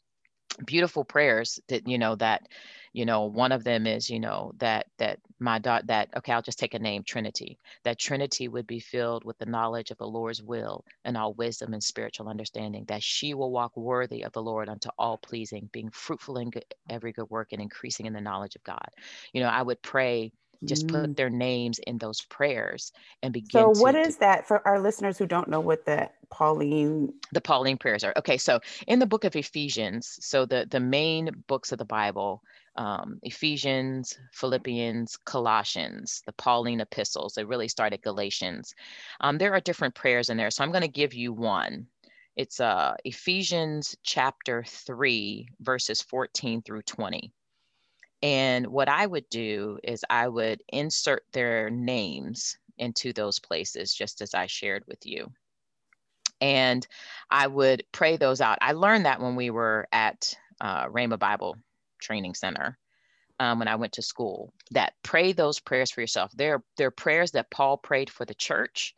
[0.64, 2.48] beautiful prayers that you know that
[2.94, 6.42] you know one of them is you know that that my dot that okay i'll
[6.42, 10.08] just take a name trinity that trinity would be filled with the knowledge of the
[10.08, 14.42] lord's will and all wisdom and spiritual understanding that she will walk worthy of the
[14.42, 18.22] lord unto all pleasing being fruitful in good, every good work and increasing in the
[18.22, 18.90] knowledge of god.
[19.34, 20.32] You know i would pray
[20.64, 21.16] just put mm.
[21.16, 22.92] their names in those prayers
[23.22, 26.10] and begin so what to, is that for our listeners who don't know what the
[26.30, 28.14] pauline the pauline prayers are.
[28.18, 32.42] Okay so in the book of ephesians so the the main books of the bible
[32.78, 38.74] um, ephesians philippians colossians the pauline epistles they really start at galatians.
[39.22, 41.88] Um, there are different prayers in there so i'm going to give you one.
[42.36, 47.32] It's uh, ephesians chapter 3 verses 14 through 20
[48.22, 54.22] and what I would do is I would insert their names into those places, just
[54.22, 55.32] as I shared with you.
[56.42, 56.86] And
[57.30, 58.58] I would pray those out.
[58.62, 61.58] I learned that when we were at uh, Rhema Bible
[62.00, 62.78] Training Center.
[63.38, 66.32] Um, when I went to school, that pray those prayers for yourself.
[66.34, 68.96] They're, they're prayers that Paul prayed for the church,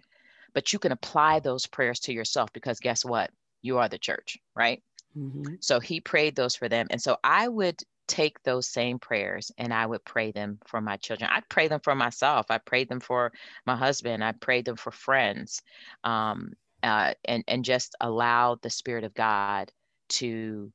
[0.53, 3.31] but you can apply those prayers to yourself because guess what?
[3.63, 4.83] You are the church, right?
[5.17, 5.55] Mm-hmm.
[5.59, 6.85] So he prayed those for them.
[6.91, 10.97] And so I would take those same prayers and I would pray them for my
[10.97, 11.29] children.
[11.31, 12.47] I pray them for myself.
[12.49, 13.31] I prayed them for
[13.65, 14.23] my husband.
[14.23, 15.61] I prayed them for friends,
[16.03, 19.71] um, uh, and and just allow the Spirit of God
[20.09, 20.71] to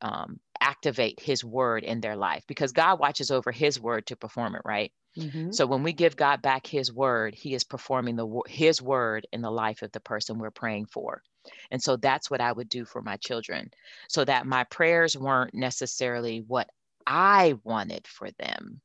[0.00, 4.54] um, activate His word in their life because God watches over His word to perform
[4.54, 4.62] it.
[4.64, 4.92] Right.
[5.18, 5.52] Mm-hmm.
[5.52, 9.42] So when we give God back His word, He is performing the His word in
[9.42, 11.22] the life of the person we're praying for.
[11.70, 13.70] And so that's what I would do for my children
[14.08, 16.68] so that my prayers weren't necessarily what
[17.06, 18.80] I wanted for them,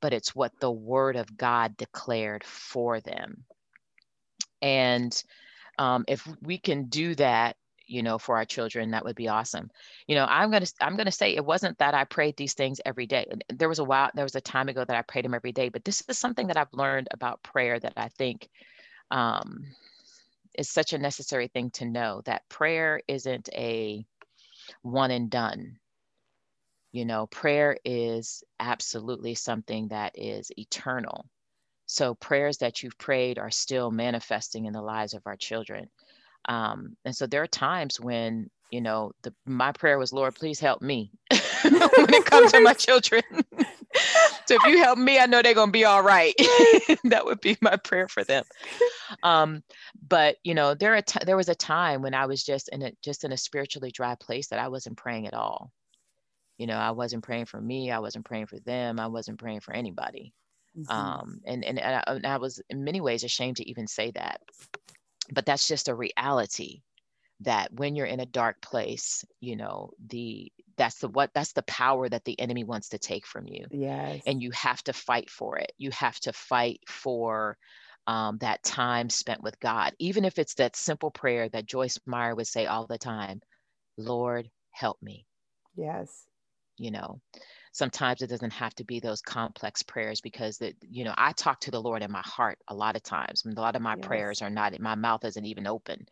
[0.00, 3.44] but it's what the word of God declared for them.
[4.62, 5.22] And
[5.78, 9.70] um, if we can do that, you know, for our children, that would be awesome.
[10.06, 13.06] You know, I'm gonna I'm gonna say it wasn't that I prayed these things every
[13.06, 13.26] day.
[13.48, 15.70] There was a while, there was a time ago that I prayed them every day,
[15.70, 18.50] but this is something that I've learned about prayer that I think
[19.10, 19.64] um,
[20.58, 24.04] is such a necessary thing to know that prayer isn't a
[24.82, 25.78] one and done.
[26.92, 31.26] You know, prayer is absolutely something that is eternal.
[31.86, 35.88] So, prayers that you've prayed are still manifesting in the lives of our children.
[36.48, 40.60] Um, and so, there are times when, you know, the, my prayer was, Lord, please
[40.60, 43.22] help me when it comes to my children.
[44.48, 46.34] so if you help me, I know they're gonna be all right.
[47.04, 48.44] that would be my prayer for them.
[49.22, 49.62] Um,
[50.08, 52.80] but you know, there are t- there was a time when I was just in
[52.80, 55.70] a just in a spiritually dry place that I wasn't praying at all.
[56.56, 57.90] You know, I wasn't praying for me.
[57.90, 58.98] I wasn't praying for them.
[58.98, 60.32] I wasn't praying for anybody.
[60.76, 60.90] Mm-hmm.
[60.90, 64.12] Um, and, and, and I, and I was in many ways ashamed to even say
[64.12, 64.40] that.
[65.30, 66.80] But that's just a reality
[67.40, 71.62] that when you're in a dark place, you know, the that's the what that's the
[71.62, 73.66] power that the enemy wants to take from you.
[73.70, 74.22] Yes.
[74.26, 75.72] And you have to fight for it.
[75.76, 77.58] You have to fight for
[78.06, 82.34] um, that time spent with God, even if it's that simple prayer that Joyce Meyer
[82.34, 83.40] would say all the time
[83.98, 85.26] Lord, help me.
[85.76, 86.24] Yes.
[86.78, 87.20] You know,
[87.78, 91.60] sometimes it doesn't have to be those complex prayers because that you know i talk
[91.60, 94.04] to the lord in my heart a lot of times a lot of my yes.
[94.04, 96.04] prayers are not my mouth isn't even open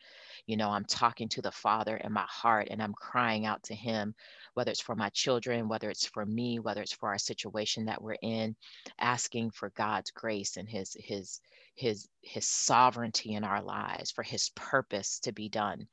[0.46, 3.74] you know i'm talking to the father in my heart and i'm crying out to
[3.74, 4.14] him
[4.54, 8.00] whether it's for my children whether it's for me whether it's for our situation that
[8.00, 8.54] we're in
[9.00, 11.40] asking for god's grace and his his
[11.74, 15.88] his his sovereignty in our lives for his purpose to be done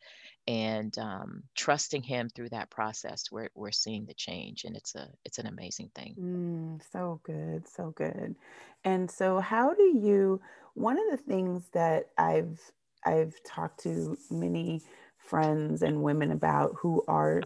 [0.48, 5.08] and um, trusting him through that process we're, we're seeing the change and it's a
[5.26, 6.16] it's an amazing thing.
[6.20, 8.36] Mm, so good so good.
[8.84, 10.42] And so how do you
[10.74, 12.60] one of the things that i've
[13.06, 14.82] i've talked to many
[15.18, 17.42] friends and women about who are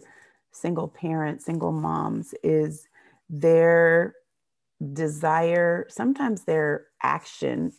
[0.50, 2.88] single parents single moms is
[3.28, 4.14] their
[4.92, 7.72] desire sometimes their action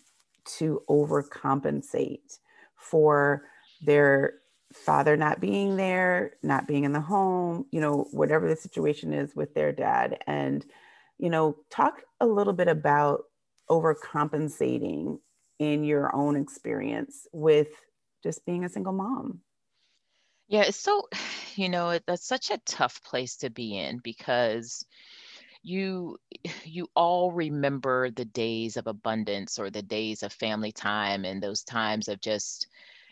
[0.45, 2.39] to overcompensate
[2.75, 3.43] for
[3.81, 4.33] their
[4.73, 9.35] father not being there, not being in the home, you know, whatever the situation is
[9.35, 10.19] with their dad.
[10.27, 10.65] And,
[11.17, 13.23] you know, talk a little bit about
[13.69, 15.19] overcompensating
[15.59, 17.69] in your own experience with
[18.23, 19.41] just being a single mom.
[20.47, 21.07] Yeah, it's so,
[21.55, 24.85] you know, that's such a tough place to be in because
[25.63, 26.17] you
[26.63, 31.63] you all remember the days of abundance or the days of family time and those
[31.63, 32.67] times of just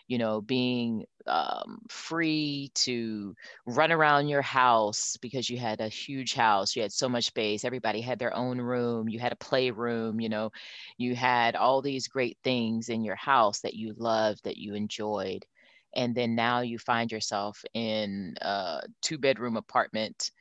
[0.07, 6.33] you know, being um, free to run around your house because you had a huge
[6.33, 10.19] house, you had so much space, everybody had their own room, you had a playroom,
[10.21, 10.51] you know,
[10.97, 15.45] you had all these great things in your house that you loved, that you enjoyed.
[15.95, 20.31] And then now you find yourself in a two bedroom apartment,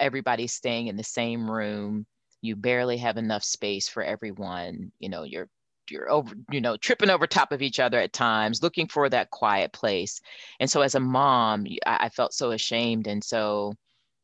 [0.00, 2.06] everybody's staying in the same room
[2.40, 5.48] you barely have enough space for everyone you know you're
[5.90, 9.30] you're over you know tripping over top of each other at times looking for that
[9.30, 10.20] quiet place.
[10.60, 13.74] And so as a mom i, I felt so ashamed and so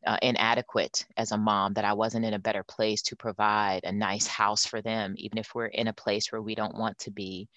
[0.07, 3.93] uh, inadequate as a mom that i wasn't in a better place to provide a
[3.93, 7.11] nice house for them even if we're in a place where we don't want to
[7.11, 7.49] be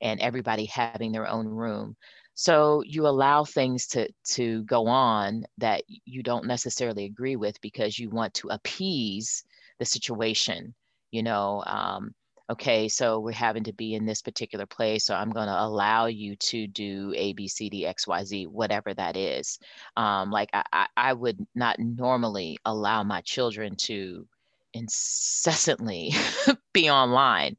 [0.00, 1.96] and everybody having their own room.
[2.34, 7.98] So you allow things to to go on that you don't necessarily agree with because
[7.98, 9.44] you want to appease
[9.78, 10.74] the situation
[11.10, 12.14] you know um,
[12.52, 16.06] okay, so we're having to be in this particular place, so I'm going to allow
[16.06, 19.58] you to do A, B, C, D, X, Y, Z, whatever that is.
[19.96, 24.26] Um, like I, I would not normally allow my children to
[24.74, 26.12] incessantly
[26.74, 27.56] be online.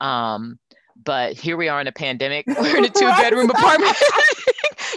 [0.00, 0.58] Um,
[1.02, 2.46] but here we are in a pandemic.
[2.60, 3.96] We're in a two bedroom apartment.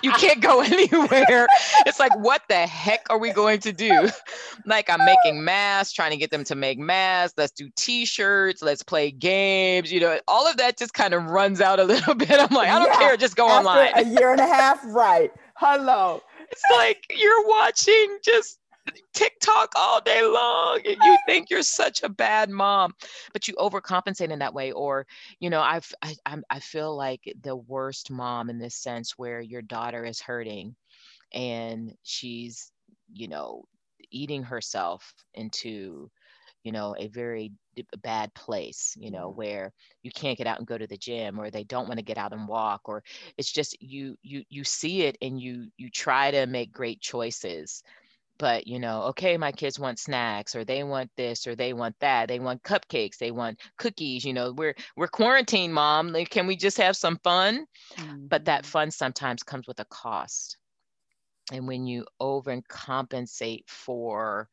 [0.04, 1.48] You can't go anywhere.
[1.86, 4.10] It's like, what the heck are we going to do?
[4.66, 7.34] Like, I'm making masks, trying to get them to make masks.
[7.38, 8.62] Let's do t-shirts.
[8.62, 9.92] Let's play games.
[9.92, 12.32] You know, all of that just kind of runs out a little bit.
[12.32, 13.00] I'm like, I don't yeah.
[13.00, 13.18] care.
[13.18, 13.92] Just go After online.
[13.96, 15.32] a year and a half, right?
[15.56, 16.22] Hello.
[16.50, 18.60] It's like you're watching just
[19.13, 22.93] TikTok all day long and you think you're such a bad mom,
[23.32, 24.72] but you overcompensate in that way.
[24.72, 25.06] Or,
[25.39, 26.15] you know, I've, I,
[26.50, 30.76] I feel like the worst mom in this sense where your daughter is hurting
[31.34, 32.72] and she's,
[33.13, 33.65] you know,
[34.12, 36.10] eating herself into,
[36.63, 37.52] you know, a very
[38.04, 39.38] bad place, you know, mm-hmm.
[39.38, 42.06] where you can't get out and go to the gym or they don't want to
[42.06, 43.04] get out and walk or
[43.38, 47.84] it's just you you you see it and you you try to make great choices
[48.38, 51.96] but you know okay my kids want snacks or they want this or they want
[52.00, 56.48] that they want cupcakes they want cookies you know we're we're quarantined mom like, can
[56.48, 57.65] we just have some fun
[57.96, 58.28] mm-hmm.
[58.28, 58.72] but that mm-hmm.
[58.72, 60.58] fun sometimes comes with a cost
[61.52, 64.50] and when you overcompensate for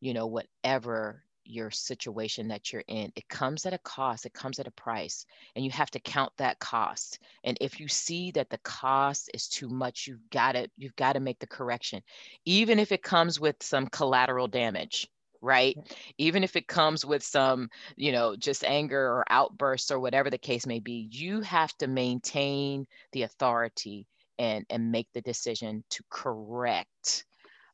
[0.00, 4.58] you know whatever your situation that you're in it comes at a cost it comes
[4.58, 7.18] at a price and you have to count that cost.
[7.44, 11.14] And if you see that the cost is too much you've got to you've got
[11.14, 12.02] to make the correction.
[12.44, 15.08] Even if it comes with some collateral damage
[15.42, 15.76] right?
[16.18, 20.38] Even if it comes with some you know just anger or outbursts or whatever the
[20.38, 24.06] case may be you have to maintain the authority
[24.38, 27.24] and and make the decision to correct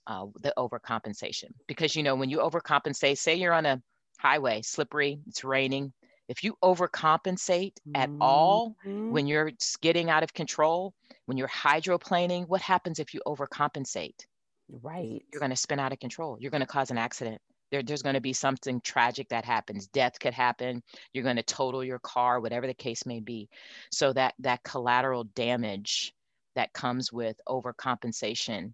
[0.07, 1.51] uh, the overcompensation.
[1.67, 3.83] Because, you know, when you overcompensate, say you're on a
[4.19, 5.93] highway, slippery, it's raining,
[6.29, 7.97] if you overcompensate mm-hmm.
[7.97, 9.51] at all when you're
[9.81, 10.95] getting out of control,
[11.27, 14.27] when you're hydroplaning, what happens if you overcompensate?
[14.71, 15.23] Right.
[15.33, 16.39] You're going to spin out of control.
[16.41, 17.41] You're going to cause an accident
[17.73, 20.83] there, there's going to be something tragic that happens death could happen
[21.13, 23.49] you're going to total your car whatever the case may be
[23.91, 26.13] so that that collateral damage
[26.55, 28.73] that comes with overcompensation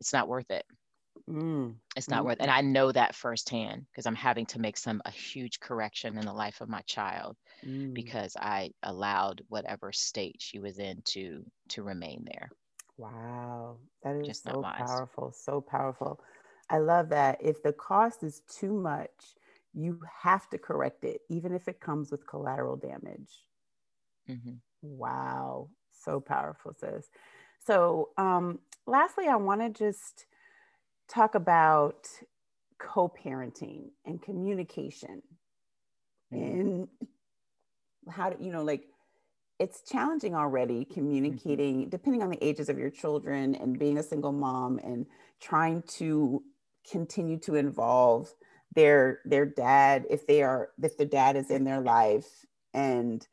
[0.00, 0.64] it's not worth it
[1.28, 1.74] mm.
[1.96, 2.26] it's not mm.
[2.26, 2.42] worth it.
[2.42, 6.24] and i know that firsthand because i'm having to make some a huge correction in
[6.24, 7.92] the life of my child mm.
[7.94, 12.48] because i allowed whatever state she was in to to remain there
[12.98, 16.20] wow that is Just so powerful so powerful
[16.68, 17.38] I love that.
[17.40, 19.36] If the cost is too much,
[19.72, 23.30] you have to correct it, even if it comes with collateral damage.
[24.28, 24.54] Mm-hmm.
[24.82, 25.68] Wow.
[25.92, 27.08] So powerful, sis.
[27.64, 30.26] So, um, lastly, I want to just
[31.08, 32.08] talk about
[32.78, 35.22] co parenting and communication
[36.32, 36.60] mm-hmm.
[36.60, 36.88] and
[38.08, 38.84] how to, you know, like
[39.58, 40.94] it's challenging already mm-hmm.
[40.94, 41.90] communicating, mm-hmm.
[41.90, 45.06] depending on the ages of your children and being a single mom and
[45.40, 46.42] trying to
[46.90, 48.32] continue to involve
[48.74, 53.26] their their dad if they are if the dad is in their life and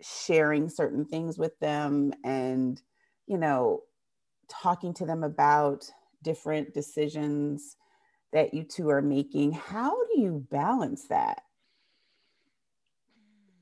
[0.00, 2.82] sharing certain things with them and
[3.26, 3.80] you know
[4.48, 5.90] talking to them about
[6.22, 7.76] different decisions
[8.32, 11.42] that you two are making how do you balance that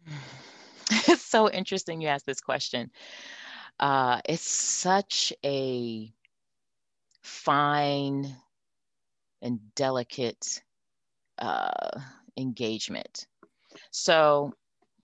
[0.90, 2.90] it's so interesting you asked this question
[3.78, 6.10] uh, it's such a
[7.22, 8.36] fine
[9.42, 10.62] and delicate
[11.38, 12.00] uh,
[12.36, 13.26] engagement.
[13.90, 14.52] So,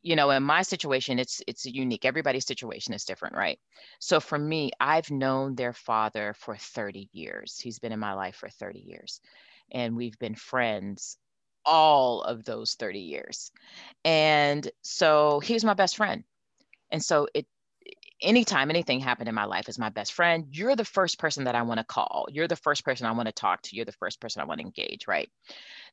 [0.03, 2.05] you know, in my situation, it's it's unique.
[2.05, 3.59] Everybody's situation is different, right?
[4.00, 7.59] So for me, I've known their father for 30 years.
[7.59, 9.20] He's been in my life for 30 years,
[9.70, 11.16] and we've been friends
[11.64, 13.53] all of those 30 years.
[14.05, 16.24] And so he was my best friend.
[16.90, 17.46] And so it
[18.23, 21.55] anytime anything happened in my life as my best friend, you're the first person that
[21.55, 22.27] I want to call.
[22.31, 23.77] You're the first person I want to talk to.
[23.77, 25.31] You're the first person I want to engage, right?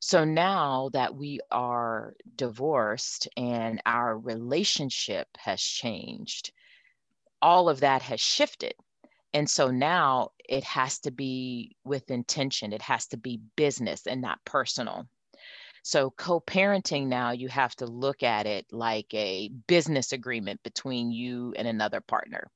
[0.00, 6.52] So now that we are divorced and our relationship has changed,
[7.42, 8.74] all of that has shifted.
[9.32, 14.20] And so now it has to be with intention, it has to be business and
[14.20, 15.08] not personal.
[15.82, 21.10] So, co parenting now, you have to look at it like a business agreement between
[21.10, 22.50] you and another partner.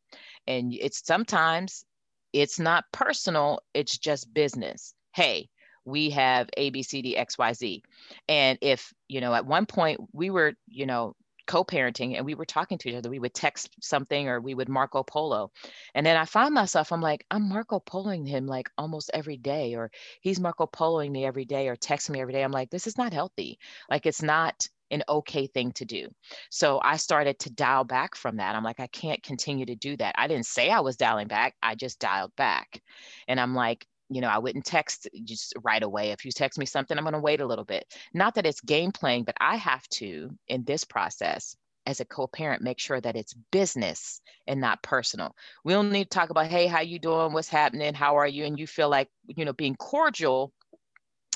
[0.47, 1.85] And it's sometimes
[2.33, 4.95] it's not personal, it's just business.
[5.15, 5.49] Hey,
[5.85, 7.83] we have A, B, C, D, X, Y, Z.
[8.29, 11.15] And if, you know, at one point we were, you know,
[11.47, 14.69] co-parenting and we were talking to each other we would text something or we would
[14.69, 15.51] marco polo
[15.95, 19.75] and then i found myself i'm like i'm marco poloing him like almost every day
[19.75, 19.91] or
[20.21, 22.99] he's marco poloing me every day or texting me every day i'm like this is
[22.99, 23.59] not healthy.
[23.89, 26.09] Like it's not an okay thing to do.
[26.51, 28.55] So i started to dial back from that.
[28.55, 30.15] I'm like i can't continue to do that.
[30.19, 32.83] I didn't say i was dialing back i just dialed back
[33.29, 36.13] and i'm like you know, I wouldn't text just right away.
[36.13, 37.85] If you text me something, I'm going to wait a little bit.
[38.13, 42.63] Not that it's game playing, but I have to, in this process, as a co-parent,
[42.63, 45.35] make sure that it's business and not personal.
[45.65, 47.33] We don't need to talk about, hey, how you doing?
[47.33, 47.93] What's happening?
[47.93, 48.45] How are you?
[48.45, 50.53] And you feel like, you know, being cordial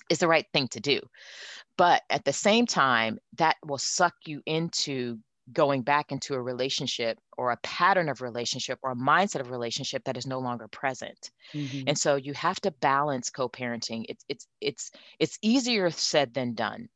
[0.09, 1.01] is the right thing to do.
[1.77, 5.19] But at the same time, that will suck you into
[5.53, 10.05] going back into a relationship or a pattern of relationship or a mindset of relationship
[10.05, 11.31] that is no longer present.
[11.55, 11.85] Mm-hmm.
[11.89, 14.05] and so you have to balance co-parenting.
[14.09, 16.89] It's it's it's it's easier said than done.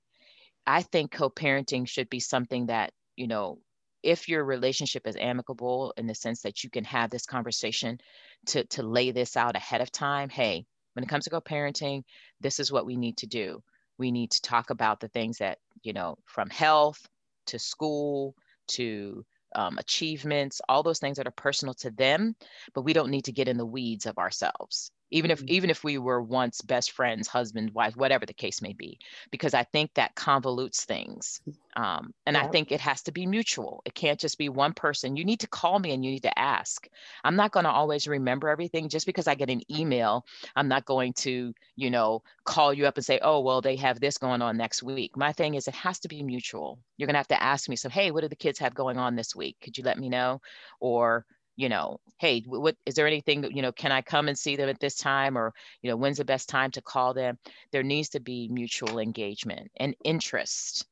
[0.67, 3.59] I think co-parenting should be something that you know
[4.03, 7.99] if your relationship is amicable in the sense that you can have this conversation
[8.47, 12.03] to to lay this out ahead of time hey when it comes to co-parenting
[12.41, 13.63] this is what we need to do.
[13.99, 17.09] We need to talk about the things that you know from health
[17.47, 18.35] to school
[18.77, 22.35] to um, achievements, all those things that are personal to them,
[22.75, 25.55] but we don't need to get in the weeds of ourselves even if mm-hmm.
[25.55, 28.99] even if we were once best friends husband wife whatever the case may be
[29.31, 31.41] because i think that convolutes things
[31.77, 32.45] um, and yeah.
[32.45, 33.83] i think it has to be mutual.
[33.85, 35.17] It can't just be one person.
[35.17, 36.89] You need to call me and you need to ask.
[37.25, 38.89] I'm not going to always remember everything.
[38.89, 40.25] Just because i get an email
[40.57, 44.01] i'm not going to you know call you up and say oh well they have
[44.01, 45.17] this going on next week.
[45.17, 46.79] My thing is it has to be mutual.
[46.97, 48.99] You're going to have to ask me so hey what do the kids have going
[48.99, 49.57] on this week?
[49.61, 50.41] Could you let me know?
[50.81, 51.25] Or
[51.63, 54.57] you know, hey, what is there anything that, you know, can I come and see
[54.57, 57.39] them at this time or, you know, when's the best time to call them?
[57.71, 60.87] There needs to be mutual engagement and interest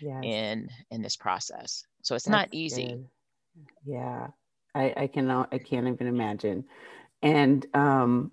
[0.00, 0.24] yes.
[0.24, 1.84] in in this process.
[2.00, 2.86] So it's That's not easy.
[2.86, 3.06] Good.
[3.84, 4.28] Yeah.
[4.74, 6.64] I, I cannot I can't even imagine.
[7.20, 8.32] And um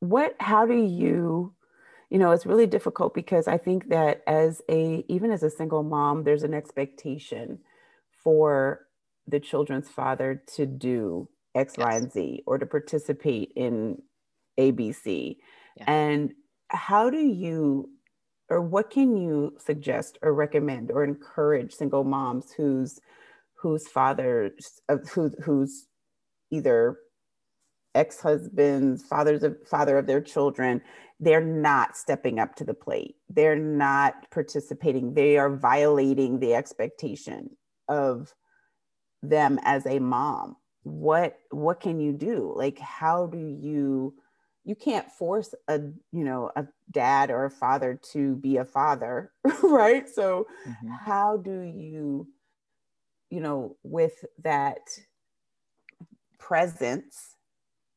[0.00, 1.54] what how do you
[2.10, 5.82] you know it's really difficult because i think that as a even as a single
[5.82, 7.58] mom there's an expectation
[8.22, 8.86] for
[9.26, 11.86] the children's father to do X, yes.
[11.86, 14.02] Y, and Z or to participate in
[14.58, 15.36] ABC.
[15.76, 15.84] Yeah.
[15.86, 16.32] And
[16.68, 17.90] how do you
[18.50, 23.00] or what can you suggest or recommend or encourage single moms whose
[23.54, 25.86] whose fathers of who, who's
[26.50, 26.98] either
[27.94, 30.82] ex-husbands fathers of father of their children
[31.20, 37.48] they're not stepping up to the plate they're not participating they are violating the expectation
[37.88, 38.34] of
[39.28, 40.56] them as a mom.
[40.82, 42.52] What what can you do?
[42.56, 44.14] Like how do you
[44.64, 45.78] you can't force a
[46.12, 50.08] you know a dad or a father to be a father right?
[50.08, 50.88] So mm-hmm.
[51.04, 52.28] how do you
[53.30, 54.80] you know with that
[56.38, 57.36] presence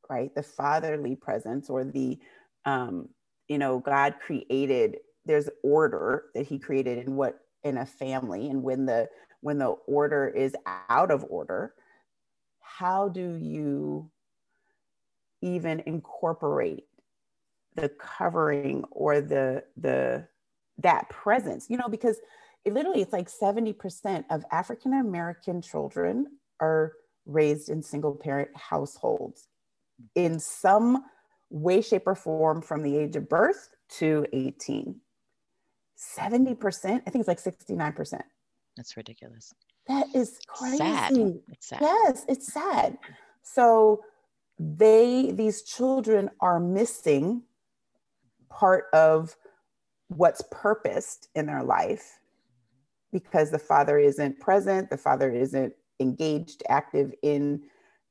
[0.10, 2.18] right the fatherly presence or the
[2.66, 3.10] um
[3.48, 8.64] you know god created there's order that he created in what in a family and
[8.64, 9.08] when the
[9.48, 10.54] when the order is
[10.90, 11.74] out of order
[12.60, 14.12] how do you
[15.42, 16.84] even incorporate
[17.76, 20.28] the covering or the the
[20.80, 21.68] that presence?
[21.70, 22.20] You know because
[22.66, 26.28] it literally it's like 70% of african american children
[26.60, 26.92] are
[27.26, 29.48] raised in single parent households
[30.14, 31.06] in some
[31.50, 33.70] way shape or form from the age of birth
[34.00, 35.00] to 18
[35.98, 38.22] 70% i think it's like 69%
[38.78, 39.54] that's ridiculous
[39.88, 41.12] that is crazy sad.
[41.52, 41.82] It's sad.
[41.82, 42.98] yes it's sad
[43.42, 44.02] so
[44.60, 47.44] they these children are missing
[48.50, 49.36] part of
[50.08, 52.20] what's purposed in their life
[53.12, 57.62] because the father isn't present the father isn't engaged active in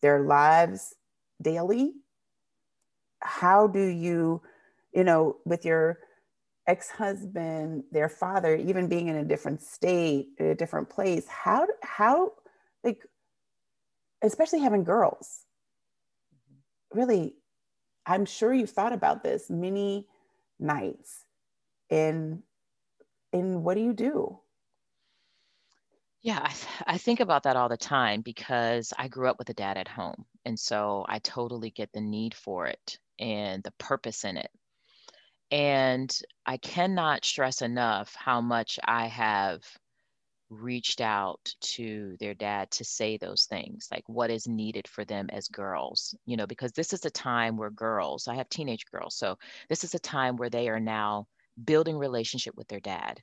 [0.03, 0.95] their lives
[1.43, 1.93] daily
[3.21, 4.41] how do you
[4.93, 5.99] you know with your
[6.67, 12.33] ex-husband their father even being in a different state a different place how how
[12.83, 13.03] like
[14.23, 15.45] especially having girls
[16.35, 16.99] mm-hmm.
[16.99, 17.35] really,
[18.05, 20.07] I'm sure you've thought about this many
[20.59, 21.25] nights.
[21.91, 22.43] And
[23.33, 24.39] and what do you do?
[26.23, 29.51] Yeah, I, th- I think about that all the time because I grew up with
[29.51, 30.25] a dad at home.
[30.45, 34.51] And so I totally get the need for it and the purpose in it.
[35.51, 39.63] And I cannot stress enough how much I have
[40.49, 45.29] reached out to their dad to say those things like what is needed for them
[45.33, 49.17] as girls you know because this is a time where girls i have teenage girls
[49.17, 49.37] so
[49.69, 51.27] this is a time where they are now
[51.65, 53.21] building relationship with their dad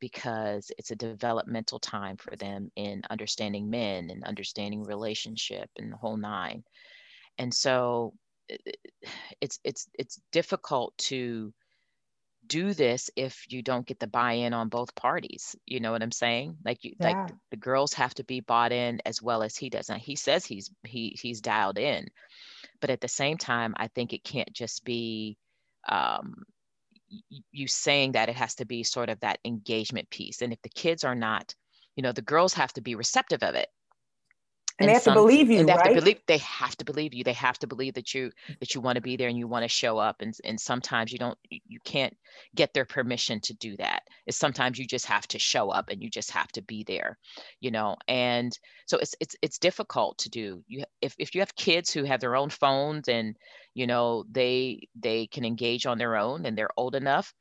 [0.00, 5.96] because it's a developmental time for them in understanding men and understanding relationship and the
[5.96, 6.62] whole nine.
[7.38, 8.12] And so
[9.40, 11.52] it's it's it's difficult to
[12.46, 15.56] do this if you don't get the buy-in on both parties.
[15.66, 16.56] You know what i'm saying?
[16.64, 17.08] Like you yeah.
[17.08, 19.88] like the girls have to be bought in as well as he does.
[19.88, 22.08] And he says he's he he's dialed in
[22.80, 25.36] but at the same time i think it can't just be
[25.88, 26.44] um
[27.52, 30.42] you saying that it has to be sort of that engagement piece.
[30.42, 31.54] And if the kids are not
[31.96, 33.68] you know the girls have to be receptive of it
[34.78, 35.86] and, and they have some, to believe you they right?
[35.86, 37.24] have to believe they have to believe you.
[37.24, 39.62] They have to believe that you that you want to be there and you want
[39.64, 40.16] to show up.
[40.20, 42.16] And and sometimes you don't you can't
[42.54, 44.02] get their permission to do that.
[44.26, 47.18] It's sometimes you just have to show up and you just have to be there
[47.60, 47.96] you know?
[48.08, 48.56] And
[48.86, 50.62] so it's it's it's difficult to do.
[50.68, 53.36] You if, if you have kids who have their own phones and
[53.74, 57.32] you know they they can engage on their own and they're old enough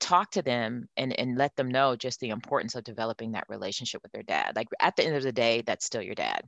[0.00, 4.02] talk to them and and let them know just the importance of developing that relationship
[4.02, 4.52] with their dad.
[4.56, 6.42] Like at the end of the day that's still your dad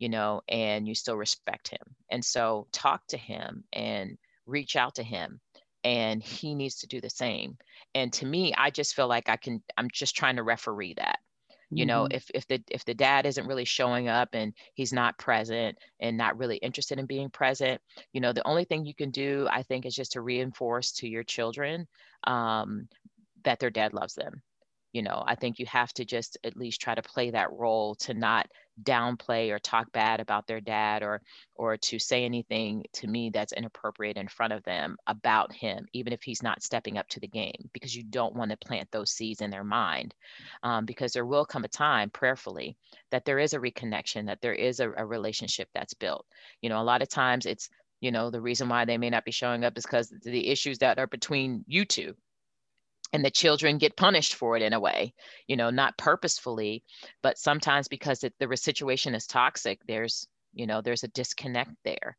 [0.00, 1.94] you know, and you still respect him.
[2.10, 5.40] And so talk to him and reach out to him
[5.84, 7.56] and he needs to do the same.
[7.94, 11.20] And to me, I just feel like I can I'm just trying to referee that.
[11.72, 12.16] You know, mm-hmm.
[12.16, 16.16] if if the if the dad isn't really showing up and he's not present and
[16.16, 17.80] not really interested in being present,
[18.12, 21.08] you know, the only thing you can do, I think, is just to reinforce to
[21.08, 21.86] your children
[22.24, 22.88] um,
[23.44, 24.42] that their dad loves them
[24.92, 27.94] you know i think you have to just at least try to play that role
[27.94, 28.48] to not
[28.84, 31.20] downplay or talk bad about their dad or
[31.54, 36.12] or to say anything to me that's inappropriate in front of them about him even
[36.12, 39.10] if he's not stepping up to the game because you don't want to plant those
[39.10, 40.14] seeds in their mind
[40.62, 42.76] um, because there will come a time prayerfully
[43.10, 46.26] that there is a reconnection that there is a, a relationship that's built.
[46.62, 47.68] You know a lot of times it's
[48.00, 50.78] you know the reason why they may not be showing up is because the issues
[50.78, 52.14] that are between you two
[53.12, 55.12] and the children get punished for it in a way
[55.46, 56.82] you know not purposefully
[57.22, 62.16] but sometimes because it, the situation is toxic there's you know there's a disconnect there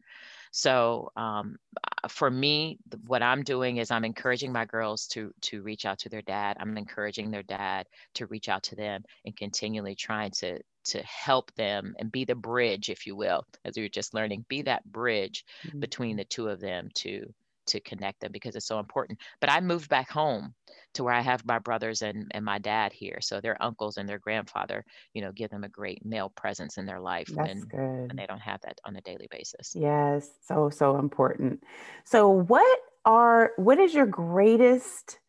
[0.54, 1.58] so um,
[2.04, 2.78] uh, for me
[3.08, 6.58] what i'm doing is i'm encouraging my girls to to reach out to their dad
[6.60, 11.54] i'm encouraging their dad to reach out to them and continually trying to to help
[11.54, 14.84] them and be the bridge if you will as we were just learning be that
[14.92, 15.80] bridge mm-hmm.
[15.80, 17.32] between the two of them to
[17.68, 19.20] to connect them because it's so important.
[19.40, 20.54] But I moved back home
[20.94, 23.20] to where I have my brothers and, and my dad here.
[23.22, 24.84] So their uncles and their grandfather,
[25.14, 28.08] you know, give them a great male presence in their life That's when, good.
[28.08, 29.74] when they don't have that on a daily basis.
[29.76, 31.64] Yes, so so important.
[32.04, 35.20] So what are what is your greatest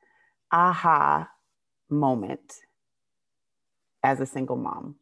[0.53, 1.28] aha
[1.89, 2.55] moment
[4.03, 4.97] as a single mom?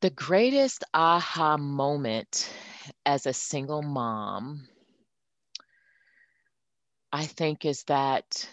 [0.00, 2.52] The greatest aha moment
[3.06, 4.68] as a single mom,
[7.14, 8.48] I think, is that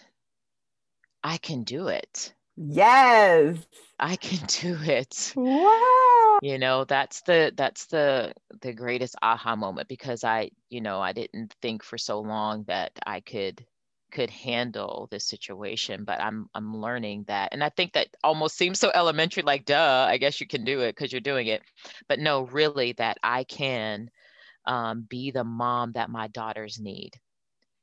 [1.24, 2.32] I can do it.
[2.56, 3.56] Yes.
[3.98, 5.32] I can do it.
[5.34, 6.38] Wow.
[6.42, 11.12] You know, that's the that's the the greatest aha moment because I, you know, I
[11.12, 13.66] didn't think for so long that I could
[14.12, 18.78] could handle this situation but i'm i'm learning that and i think that almost seems
[18.78, 21.62] so elementary like duh i guess you can do it because you're doing it
[22.08, 24.10] but no really that i can
[24.66, 27.12] um, be the mom that my daughters need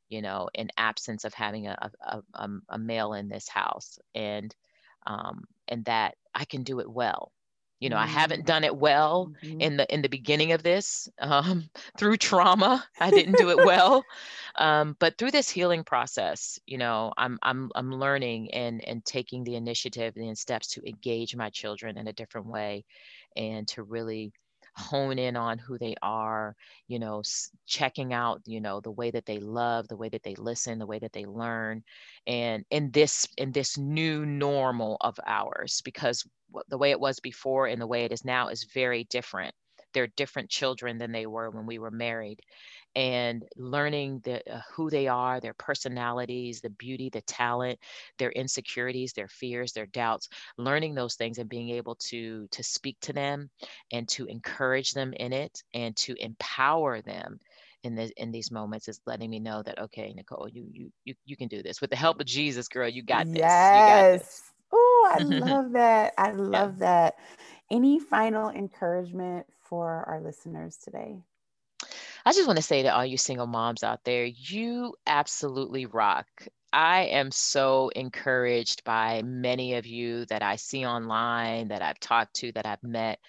[0.09, 4.55] you know in absence of having a, a, a, a male in this house and
[5.07, 7.31] um, and that i can do it well
[7.79, 8.05] you know mm-hmm.
[8.05, 9.61] i haven't done it well mm-hmm.
[9.61, 14.03] in the in the beginning of this um, through trauma i didn't do it well
[14.57, 19.43] um, but through this healing process you know i'm i'm i'm learning and and taking
[19.43, 22.83] the initiative and steps to engage my children in a different way
[23.35, 24.33] and to really
[24.79, 26.55] hone in on who they are
[26.87, 27.21] you know
[27.67, 30.85] checking out you know the way that they love the way that they listen the
[30.87, 31.83] way that they learn
[32.27, 36.25] and in this in this new normal of ours because
[36.69, 39.53] the way it was before and the way it is now is very different.
[39.93, 42.41] They're different children than they were when we were married
[42.95, 47.79] and learning the, uh, who they are, their personalities, the beauty, the talent,
[48.17, 52.97] their insecurities, their fears, their doubts, learning those things and being able to to speak
[53.01, 53.49] to them
[53.91, 57.39] and to encourage them in it and to empower them
[57.83, 61.15] in the in these moments is letting me know that okay, Nicole, you you you
[61.25, 62.89] you can do this with the help of Jesus, girl.
[62.89, 63.71] You got this.
[63.87, 64.41] Yes.
[64.71, 66.13] Oh, I love that.
[66.17, 66.79] I love yeah.
[66.79, 67.15] that.
[67.71, 71.23] Any final encouragement for our listeners today?
[72.25, 76.27] I just want to say to all you single moms out there, you absolutely rock.
[76.71, 82.35] I am so encouraged by many of you that I see online, that I've talked
[82.35, 83.19] to, that I've met,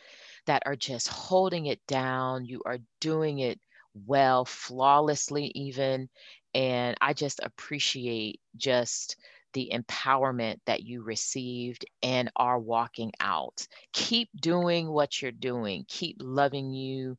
[0.46, 2.44] that are just holding it down.
[2.44, 3.58] You are doing it
[4.06, 6.08] well, flawlessly, even.
[6.54, 9.16] And I just appreciate just
[9.52, 13.66] the empowerment that you received and are walking out.
[13.92, 17.16] Keep doing what you're doing, keep loving you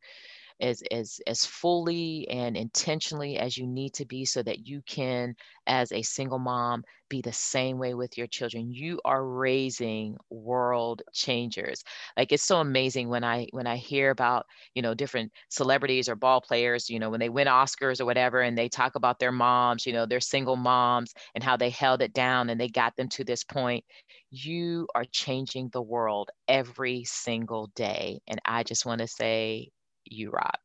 [0.62, 5.36] as as as fully and intentionally as you need to be so that you can
[5.68, 8.72] as a single mom be the same way with your children.
[8.72, 11.84] You are raising world changers.
[12.18, 14.45] Like it's so amazing when i when i hear about
[14.76, 18.41] you know different celebrities or ball players you know when they win oscars or whatever
[18.41, 22.01] and they talk about their moms you know their single moms and how they held
[22.01, 23.84] it down and they got them to this point.
[24.32, 28.22] You are changing the world every single day.
[28.28, 29.70] And i just want to say
[30.12, 30.59] you rock.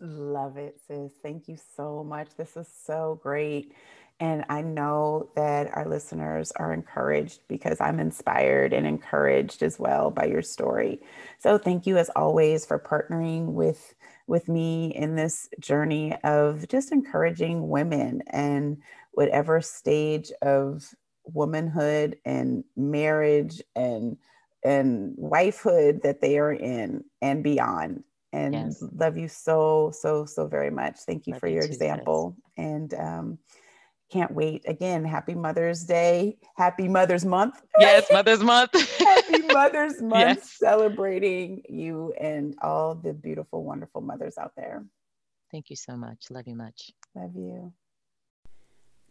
[0.00, 1.12] Love it, sis.
[1.22, 2.28] Thank you so much.
[2.36, 3.72] This is so great.
[4.20, 10.10] And I know that our listeners are encouraged because I'm inspired and encouraged as well
[10.10, 11.00] by your story.
[11.40, 13.94] So thank you as always for partnering with
[14.26, 18.78] with me in this journey of just encouraging women and
[19.12, 24.16] whatever stage of womanhood and marriage and
[24.62, 28.02] and wifehood that they are in and beyond
[28.34, 28.82] and yes.
[28.96, 30.96] love you so so so very much.
[31.06, 33.38] Thank you love for your example and um,
[34.10, 34.64] can't wait.
[34.66, 38.72] Again happy mother's day happy mother's month yes mother's month.
[38.98, 40.50] Happy mother's month yes.
[40.58, 44.84] celebrating you and all the beautiful wonderful mothers out there.
[45.52, 46.26] Thank you so much.
[46.30, 46.90] Love you much.
[47.14, 47.72] Love you.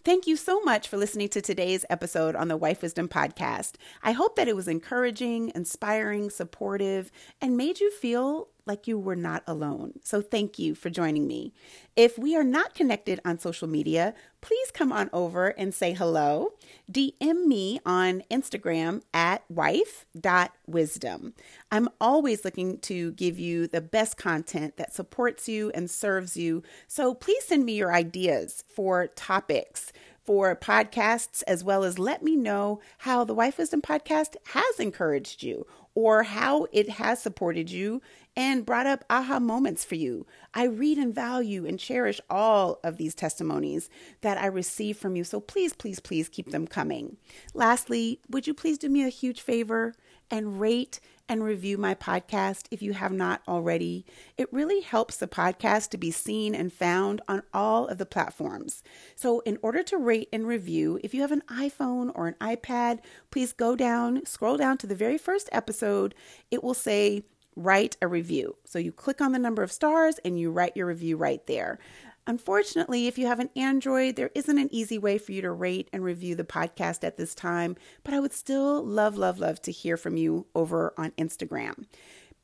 [0.03, 3.75] Thank you so much for listening to today's episode on the Wife Wisdom Podcast.
[4.03, 7.09] I hope that it was encouraging, inspiring, supportive,
[7.39, 9.93] and made you feel like you were not alone.
[10.03, 11.53] So thank you for joining me.
[11.95, 16.53] If we are not connected on social media, please come on over and say hello.
[16.91, 21.33] DM me on Instagram at wife.wisdom.
[21.71, 26.63] I'm always looking to give you the best content that supports you and serves you.
[26.87, 29.91] So please send me your ideas for topics
[30.23, 35.43] for podcasts, as well as let me know how the Wife Wisdom podcast has encouraged
[35.43, 38.01] you or how it has supported you
[38.35, 40.25] and brought up aha moments for you.
[40.53, 43.89] I read and value and cherish all of these testimonies
[44.21, 45.23] that I receive from you.
[45.23, 47.17] So please, please, please keep them coming.
[47.53, 49.93] Lastly, would you please do me a huge favor
[50.31, 54.05] and rate and review my podcast if you have not already.
[54.37, 58.83] It really helps the podcast to be seen and found on all of the platforms.
[59.15, 62.99] So, in order to rate and review, if you have an iPhone or an iPad,
[63.31, 66.13] please go down, scroll down to the very first episode.
[66.51, 67.23] It will say,
[67.55, 68.55] Write a review.
[68.65, 71.79] So, you click on the number of stars and you write your review right there.
[72.25, 75.89] Unfortunately, if you have an Android, there isn't an easy way for you to rate
[75.91, 79.71] and review the podcast at this time, but I would still love, love, love to
[79.71, 81.85] hear from you over on Instagram.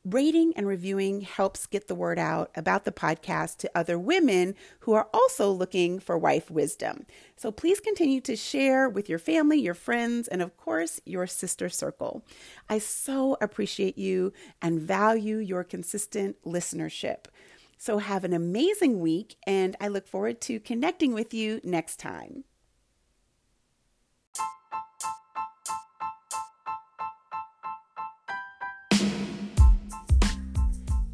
[0.04, 4.94] Rating and reviewing helps get the word out about the podcast to other women who
[4.94, 7.04] are also looking for wife wisdom.
[7.36, 11.68] So please continue to share with your family, your friends, and of course, your sister
[11.68, 12.24] circle.
[12.66, 14.32] I so appreciate you
[14.62, 17.26] and value your consistent listenership.
[17.76, 22.44] So have an amazing week, and I look forward to connecting with you next time.